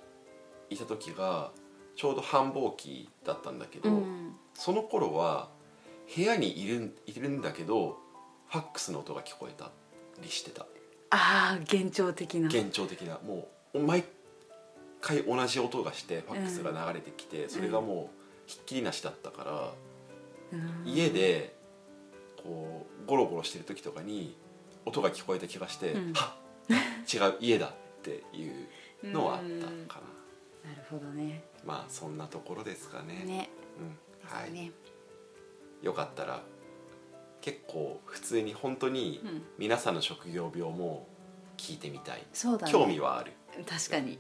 [0.71, 1.51] いた時が
[1.97, 4.37] ちょうど繁忙期だったんだけど、うん。
[4.55, 5.49] その頃は
[6.15, 7.99] 部屋にいるんいるんだけど
[8.49, 9.71] ファックスの音が聞こえた
[10.23, 10.67] りしてた。
[11.11, 12.49] ああ幻聴的な。
[12.49, 13.19] 幻聴的な。
[13.27, 14.05] もう毎
[15.01, 19.73] 回同じ音がしてファックスが流れてきて、それがもうひっきりなしだったから、
[20.53, 20.89] うん。
[20.89, 21.57] 家で
[22.43, 24.37] こうゴロゴロしてる時とかに
[24.85, 26.13] 音が聞こえた気がして、うん。
[26.13, 27.71] はっ違う家だっ
[28.03, 30.01] ていうのはあったか
[30.65, 31.45] な、なるほどね。
[31.65, 33.25] まあそんなところですかね。
[33.25, 33.51] ね。
[33.79, 33.97] うん。
[34.29, 34.73] はい、ね
[35.83, 36.43] よかったら
[37.41, 39.43] 結構普通に本当にうん。
[39.59, 41.07] 皆さんの職業病も
[41.57, 42.73] 聞いてみたい、そうだね。
[42.73, 43.33] 興味はある。
[43.69, 44.19] 確かに。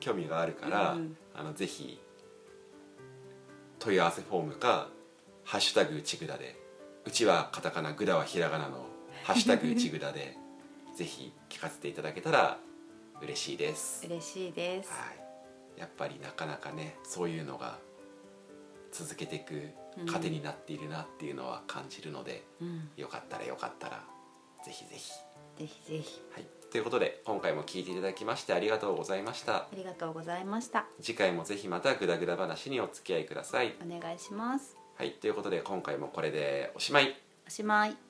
[0.00, 2.00] 興味があるから、うんあのぜひ
[3.78, 4.88] 問い合わせフォームか
[5.44, 6.68] 「ハッシュタグうちぐだ」で。
[7.04, 8.84] うちはカタカナぐだはひらがなの
[9.24, 10.36] 「ハッシュタグうちぐだ」で
[10.98, 12.58] ぜひ聞かせていただけたら
[13.22, 14.90] 嬉しいです、嬉しいです。
[14.90, 15.12] は
[15.76, 17.78] い、やっぱりなかなかねそういうのが
[18.90, 19.68] 続けていく
[20.10, 22.90] 糧になっているなっていうのは感じるので、うん。
[22.96, 24.02] よかったらよかったら
[24.64, 25.12] ぜひぜひ。
[25.56, 26.20] ぜひぜひ。
[26.32, 29.54] はい、ということで今回も聞いていただきましてありがとうございました。
[29.54, 30.86] ありがとうございました。
[31.00, 33.76] 次回もぜひまたグダグダ話にお付き合いください。
[33.80, 34.76] お願いします。
[34.96, 35.12] はい。
[35.12, 37.14] ということで今回もこれでおしまい。
[37.46, 38.07] おしまい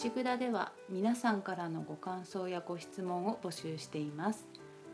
[0.00, 4.46] 内蔵では皆さんからのご感想やご質問を募集しています。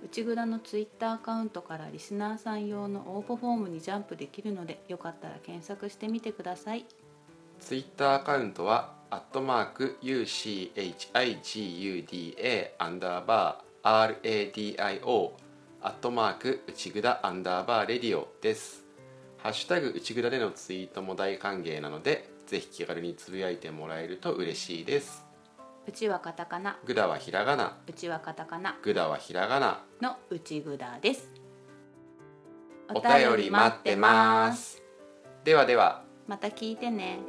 [0.04, 6.86] 内蔵のツイッターアカウントからリスナーさん用の応募フォームにジャンプできるのでよかったら検索してみてください。
[7.60, 11.10] ツイッターアカウントはアットマーク UCHIGUDA
[12.76, 15.30] アンダーバー RADIO
[15.82, 18.84] アットマーク内ぐだアンダーバーレディオです。
[19.38, 25.24] ハッシュタグ内ぐだでのツイートも大歓迎なのでぜひ気軽につぶやいてもらえると嬉しいです。
[25.86, 26.78] うちはカタカナ。
[26.84, 27.76] ぐだはひらがな。
[27.86, 28.76] うちはカタカナ。
[28.82, 29.84] ぐだはひらがな。
[30.00, 31.30] の内蔵です。
[32.88, 34.82] お便り待ってます。
[35.44, 36.02] ではでは。
[36.26, 37.20] また聞いてね